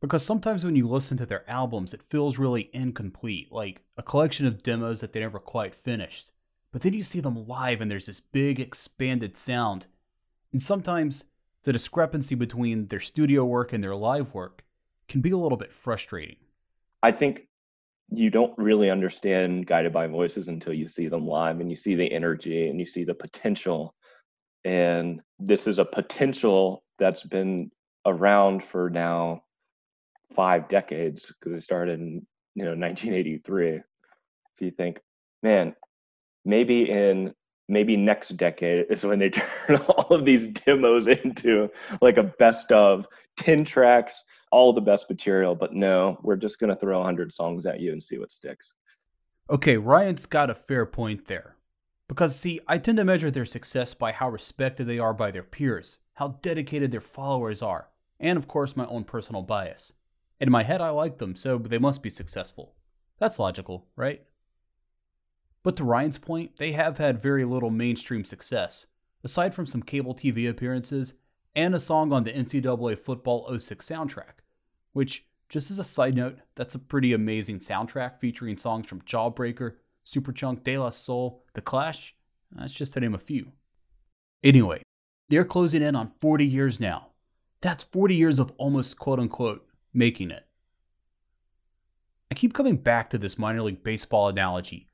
Because 0.01 0.25
sometimes 0.25 0.65
when 0.65 0.77
you 0.77 0.87
listen 0.87 1.17
to 1.17 1.27
their 1.27 1.49
albums, 1.51 1.95
it 1.95 2.03
feels 2.03 2.39
really 2.39 2.71
incomplete, 2.73 3.51
like 3.51 3.83
a 3.97 4.03
collection 4.03 4.47
of 4.47 4.63
demos 4.63 5.01
that 5.01 5.13
they 5.13 5.21
never 5.21 5.39
quite 5.39 5.75
finished. 5.75 6.31
But 6.71 6.83
then 6.83 6.93
you 6.93 7.03
see 7.03 7.21
them 7.21 7.47
live 7.47 7.81
and 7.81 7.91
there's 7.91 8.07
this 8.07 8.21
big 8.21 8.61
expanded 8.61 9.37
sound. 9.37 9.87
And 10.53 10.63
sometimes 10.63 11.25
the 11.63 11.73
discrepancy 11.73 12.35
between 12.35 12.89
their 12.89 13.01
studio 13.01 13.45
work 13.45 13.73
and 13.73 13.83
their 13.83 13.97
live 13.97 14.35
work 14.35 14.65
can 15.09 15.21
be 15.21 15.31
a 15.31 15.37
little 15.37 15.59
bit 15.59 15.73
frustrating. 15.73 16.37
I 17.03 17.13
think 17.13 17.46
you 18.11 18.31
don't 18.31 18.57
really 18.57 18.91
understand 18.91 19.67
guided 19.67 19.93
by 19.93 20.07
voices 20.07 20.49
until 20.49 20.73
you 20.73 20.87
see 20.87 21.09
them 21.09 21.27
live 21.27 21.61
and 21.61 21.71
you 21.71 21.77
see 21.77 21.95
the 21.95 22.11
energy 22.11 22.69
and 22.69 22.79
you 22.79 22.87
see 22.87 23.05
the 23.05 23.15
potential. 23.15 23.95
And 24.65 25.21
this 25.39 25.67
is 25.67 25.79
a 25.79 25.85
potential 25.85 26.85
that's 26.99 27.23
been 27.23 27.71
around 28.07 28.65
for 28.65 28.89
now 28.91 29.43
five 30.35 30.69
decades 30.69 31.33
because 31.41 31.59
it 31.59 31.63
started 31.63 32.01
in 32.01 32.27
you 32.55 32.65
know 32.65 32.71
1983 32.71 33.81
so 34.59 34.65
you 34.65 34.71
think 34.71 35.01
man 35.43 35.75
maybe 36.45 36.91
in 36.91 37.33
maybe 37.69 37.97
next 37.97 38.37
decade 38.37 38.87
is 38.91 39.05
when 39.05 39.19
they 39.19 39.31
turn 39.67 39.77
all 39.89 40.17
of 40.17 40.25
these 40.25 40.49
demos 40.49 41.07
into 41.07 41.69
like 42.01 42.17
a 42.17 42.33
best 42.39 42.73
of 42.73 43.07
10 43.39 43.65
tracks 43.65 44.23
all 44.53 44.73
the 44.73 44.81
best 44.81 45.11
material, 45.11 45.55
but 45.55 45.75
no, 45.75 46.19
we're 46.23 46.37
just 46.37 46.59
going 46.59 46.71
to 46.71 46.81
throw 46.81 46.99
100 46.99 47.33
songs 47.33 47.67
at 47.67 47.81
you 47.81 47.93
and 47.93 48.03
see 48.03 48.19
what 48.19 48.33
sticks. 48.33 48.75
Okay, 49.51 49.77
Ryan's 49.77 50.27
got 50.27 50.51
a 50.51 50.55
fair 50.55 50.87
point 50.87 51.27
there. 51.27 51.57
Because, 52.09 52.37
see, 52.37 52.61
I 52.69 52.79
tend 52.79 52.99
to 52.99 53.05
measure 53.05 53.31
their 53.31 53.45
success 53.45 53.93
by 53.93 54.13
how 54.13 54.29
respected 54.29 54.87
they 54.87 54.99
are 54.99 55.13
by 55.13 55.31
their 55.31 55.43
peers, 55.43 55.99
how 56.15 56.39
dedicated 56.41 56.93
their 56.93 57.01
followers 57.01 57.63
are, 57.63 57.89
and 58.21 58.39
of 58.39 58.47
course, 58.47 58.77
my 58.77 58.87
own 58.87 59.05
personal 59.05 59.43
bias. 59.43 59.93
In 60.41 60.51
my 60.51 60.63
head, 60.63 60.81
I 60.81 60.91
like 60.91 61.19
them, 61.19 61.35
so 61.35 61.59
they 61.59 61.79
must 61.79 62.03
be 62.03 62.11
successful. 62.11 62.75
That's 63.19 63.39
logical, 63.39 63.87
right? 63.97 64.23
But 65.63 65.77
to 65.77 65.85
Ryan's 65.85 66.19
point, 66.19 66.59
they 66.59 66.73
have 66.73 66.99
had 66.99 67.21
very 67.21 67.45
little 67.45 67.71
mainstream 67.71 68.25
success, 68.25 68.87
aside 69.25 69.53
from 69.53 69.67
some 69.67 69.83
cable 69.83 70.15
TV 70.15 70.49
appearances 70.49 71.15
and 71.57 71.75
a 71.75 71.81
song 71.81 72.13
on 72.13 72.23
the 72.23 72.33
NCAA 72.33 72.99
Football 72.99 73.59
06 73.59 73.89
soundtrack, 73.89 74.43
which, 74.93 75.27
just 75.49 75.71
as 75.71 75.79
a 75.79 75.85
side 75.85 76.15
note, 76.15 76.39
that's 76.55 76.75
a 76.75 76.79
pretty 76.79 77.13
amazing 77.13 77.59
soundtrack 77.59 78.21
featuring 78.21 78.59
songs 78.59 78.87
from 78.87 79.01
Jawbreaker, 79.01 79.77
Superchunk, 80.05 80.63
De 80.63 80.79
La 80.79 80.91
Soul, 80.91 81.43
The 81.55 81.63
Clash, 81.63 82.15
that's 82.53 82.73
just 82.73 82.93
to 82.93 83.01
name 83.01 83.15
a 83.15 83.19
few. 83.19 83.53
Anyway, 84.45 84.83
they're 85.29 85.45
closing 85.45 85.83
in 85.83 85.97
on 85.97 86.13
40 86.21 86.47
years 86.47 86.79
now. 86.79 87.09
That's 87.61 87.85
40 87.85 88.15
years 88.15 88.39
of 88.39 88.53
almost 88.59 88.99
quote 88.99 89.19
unquote 89.19 89.67
making 89.93 90.31
it. 90.31 90.47
I 92.31 92.35
keep 92.35 92.55
coming 92.55 92.77
back 92.77 93.11
to 93.11 93.19
this 93.19 93.39
minor 93.39 93.63
league 93.63 93.83
baseball 93.83 94.29
analogy. 94.29 94.91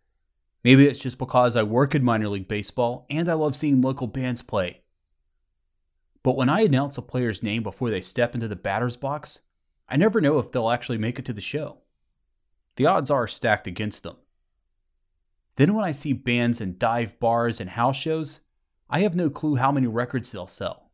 Maybe 0.65 0.87
it's 0.87 1.01
just 1.01 1.19
because 1.19 1.57
I 1.57 1.65
work 1.65 1.95
in 1.95 2.05
minor 2.05 2.29
league 2.29 2.47
baseball 2.47 3.05
and 3.11 3.29
I 3.29 3.33
love 3.35 3.57
seeing 3.57 3.81
local 3.81 4.07
bands 4.07 4.43
play. 4.43 4.82
But 6.23 6.37
when 6.37 6.49
I 6.49 6.61
announce 6.63 6.99
a 6.99 7.03
player's 7.03 7.43
name 7.43 7.63
before 7.63 7.91
they 7.91 8.01
step 8.01 8.35
into 8.35 8.49
the 8.49 8.57
batter's 8.57 8.97
box, 8.97 9.41
I 9.89 9.97
never 9.97 10.21
know 10.21 10.39
if 10.39 10.53
they'll 10.53 10.71
actually 10.71 10.99
make 10.99 11.19
it 11.19 11.25
to 11.27 11.33
the 11.33 11.41
show. 11.41 11.79
The 12.77 12.87
odds 12.87 13.11
are 13.11 13.27
stacked 13.27 13.67
against 13.67 14.03
them. 14.03 14.17
Then 15.57 15.75
when 15.75 15.85
I 15.85 15.91
see 15.91 16.13
bands 16.13 16.61
in 16.61 16.79
dive 16.79 17.19
bars 17.19 17.61
and 17.61 17.71
house 17.71 17.97
shows, 17.97 18.41
I 18.89 19.01
have 19.01 19.15
no 19.15 19.29
clue 19.29 19.57
how 19.57 19.73
many 19.73 19.87
records 19.87 20.31
they'll 20.31 20.47
sell. 20.47 20.91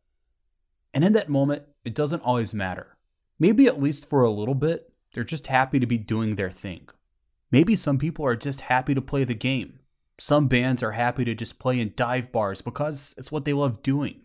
And 0.93 1.03
in 1.03 1.13
that 1.13 1.29
moment, 1.29 1.63
it 1.85 1.95
doesn't 1.95 2.23
always 2.23 2.53
matter. 2.53 2.97
Maybe 3.37 3.67
at 3.67 3.79
least 3.79 4.09
for 4.09 4.23
a 4.23 4.31
little 4.31 4.55
bit, 4.55 4.91
they're 5.13 5.23
just 5.23 5.47
happy 5.47 5.79
to 5.79 5.85
be 5.85 5.97
doing 5.97 6.35
their 6.35 6.51
thing. 6.51 6.89
Maybe 7.51 7.75
some 7.75 7.97
people 7.97 8.25
are 8.25 8.35
just 8.35 8.61
happy 8.61 8.93
to 8.93 9.01
play 9.01 9.23
the 9.23 9.33
game. 9.33 9.79
Some 10.19 10.47
bands 10.47 10.83
are 10.83 10.91
happy 10.91 11.23
to 11.25 11.33
just 11.33 11.59
play 11.59 11.79
in 11.79 11.93
dive 11.95 12.31
bars 12.31 12.61
because 12.61 13.15
it's 13.17 13.31
what 13.31 13.45
they 13.45 13.53
love 13.53 13.81
doing. 13.81 14.21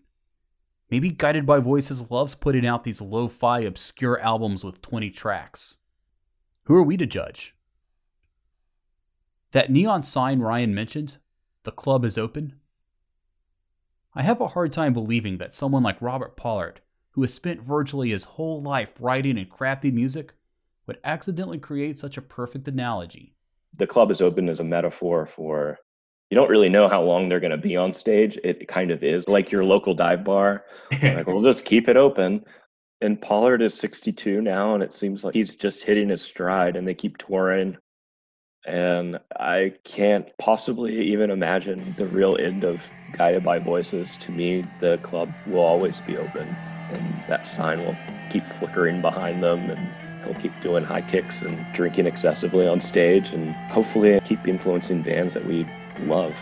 Maybe 0.95 1.11
Guided 1.11 1.45
by 1.45 1.59
Voices 1.59 2.09
loves 2.09 2.37
putting 2.37 2.65
out 2.65 2.85
these 2.85 3.01
lo 3.01 3.27
fi, 3.27 3.63
obscure 3.63 4.21
albums 4.21 4.63
with 4.63 4.81
20 4.81 5.11
tracks. 5.11 5.79
Who 6.67 6.77
are 6.77 6.85
we 6.85 6.97
to 6.97 7.05
judge? 7.05 7.57
That 9.51 9.73
neon 9.73 10.05
sign 10.05 10.39
Ryan 10.39 10.73
mentioned, 10.73 11.17
the 11.65 11.73
club 11.73 12.05
is 12.05 12.17
open. 12.17 12.61
I 14.15 14.23
have 14.23 14.41
a 14.41 14.47
hard 14.47 14.73
time 14.73 14.93
believing 14.93 15.39
that 15.39 15.53
someone 15.53 15.83
like 15.83 16.01
Robert 16.01 16.37
Pollard, 16.37 16.81
who 17.15 17.23
has 17.23 17.35
spent 17.35 17.61
virtually 17.61 18.11
his 18.11 18.23
whole 18.23 18.63
life 18.63 18.93
writing 19.01 19.37
and 19.37 19.51
crafting 19.51 19.95
music, 19.95 20.35
would 20.87 21.01
accidentally 21.03 21.59
create 21.59 21.99
such 21.99 22.17
a 22.17 22.23
perfect 22.23 22.69
analogy. 22.69 23.35
The 23.77 23.89
club 23.89 24.13
is 24.13 24.21
open 24.21 24.49
as 24.49 24.61
a 24.61 24.65
metaphor 24.65 25.27
for 25.27 25.81
you 26.35 26.41
don't 26.41 26.51
really 26.51 26.69
know 26.69 26.89
how 26.89 27.01
long 27.01 27.29
they're 27.29 27.39
going 27.39 27.53
to 27.53 27.57
be 27.57 27.77
on 27.77 27.95
stage. 27.95 28.37
It 28.43 28.67
kind 28.67 28.91
of 28.91 29.05
is 29.05 29.29
like 29.29 29.53
your 29.53 29.65
local 29.65 29.95
dive 29.95 30.25
bar. 30.25 30.65
like, 31.01 31.29
we'll 31.29 31.45
just 31.45 31.65
keep 31.65 31.89
it 31.89 31.97
open. 31.97 32.45
And 33.01 33.23
Pollard 33.23 33.63
is 33.63 33.73
62 33.75 34.41
now, 34.41 34.75
and 34.75 34.83
it 34.83 34.93
seems 34.93 35.23
like 35.23 35.33
he's 35.33 35.55
just 35.55 35.85
hitting 35.85 36.09
his 36.09 36.23
stride, 36.23 36.75
and 36.75 36.89
they 36.89 36.95
keep 36.95 37.19
touring. 37.19 37.77
And 38.67 39.21
I 39.39 39.75
can't 39.85 40.27
possibly 40.37 41.13
even 41.13 41.31
imagine 41.31 41.81
the 41.97 42.07
real 42.07 42.37
end 42.37 42.65
of 42.65 42.81
Guided 43.17 43.45
by 43.45 43.61
Voices. 43.61 44.17
To 44.17 44.33
me, 44.33 44.65
the 44.81 44.99
club 45.05 45.33
will 45.47 45.61
always 45.61 46.01
be 46.01 46.17
open, 46.17 46.49
and 46.91 47.25
that 47.29 47.47
sign 47.47 47.79
will 47.79 47.97
keep 48.33 48.43
flickering 48.59 49.01
behind 49.01 49.41
them, 49.41 49.71
and 49.71 50.25
he'll 50.25 50.43
keep 50.43 50.53
doing 50.65 50.83
high 50.83 51.03
kicks 51.03 51.43
and 51.43 51.65
drinking 51.75 52.07
excessively 52.07 52.67
on 52.67 52.81
stage, 52.81 53.31
and 53.31 53.53
hopefully 53.71 54.21
keep 54.25 54.49
influencing 54.49 55.03
bands 55.03 55.33
that 55.35 55.47
we 55.47 55.65
love. 56.01 56.35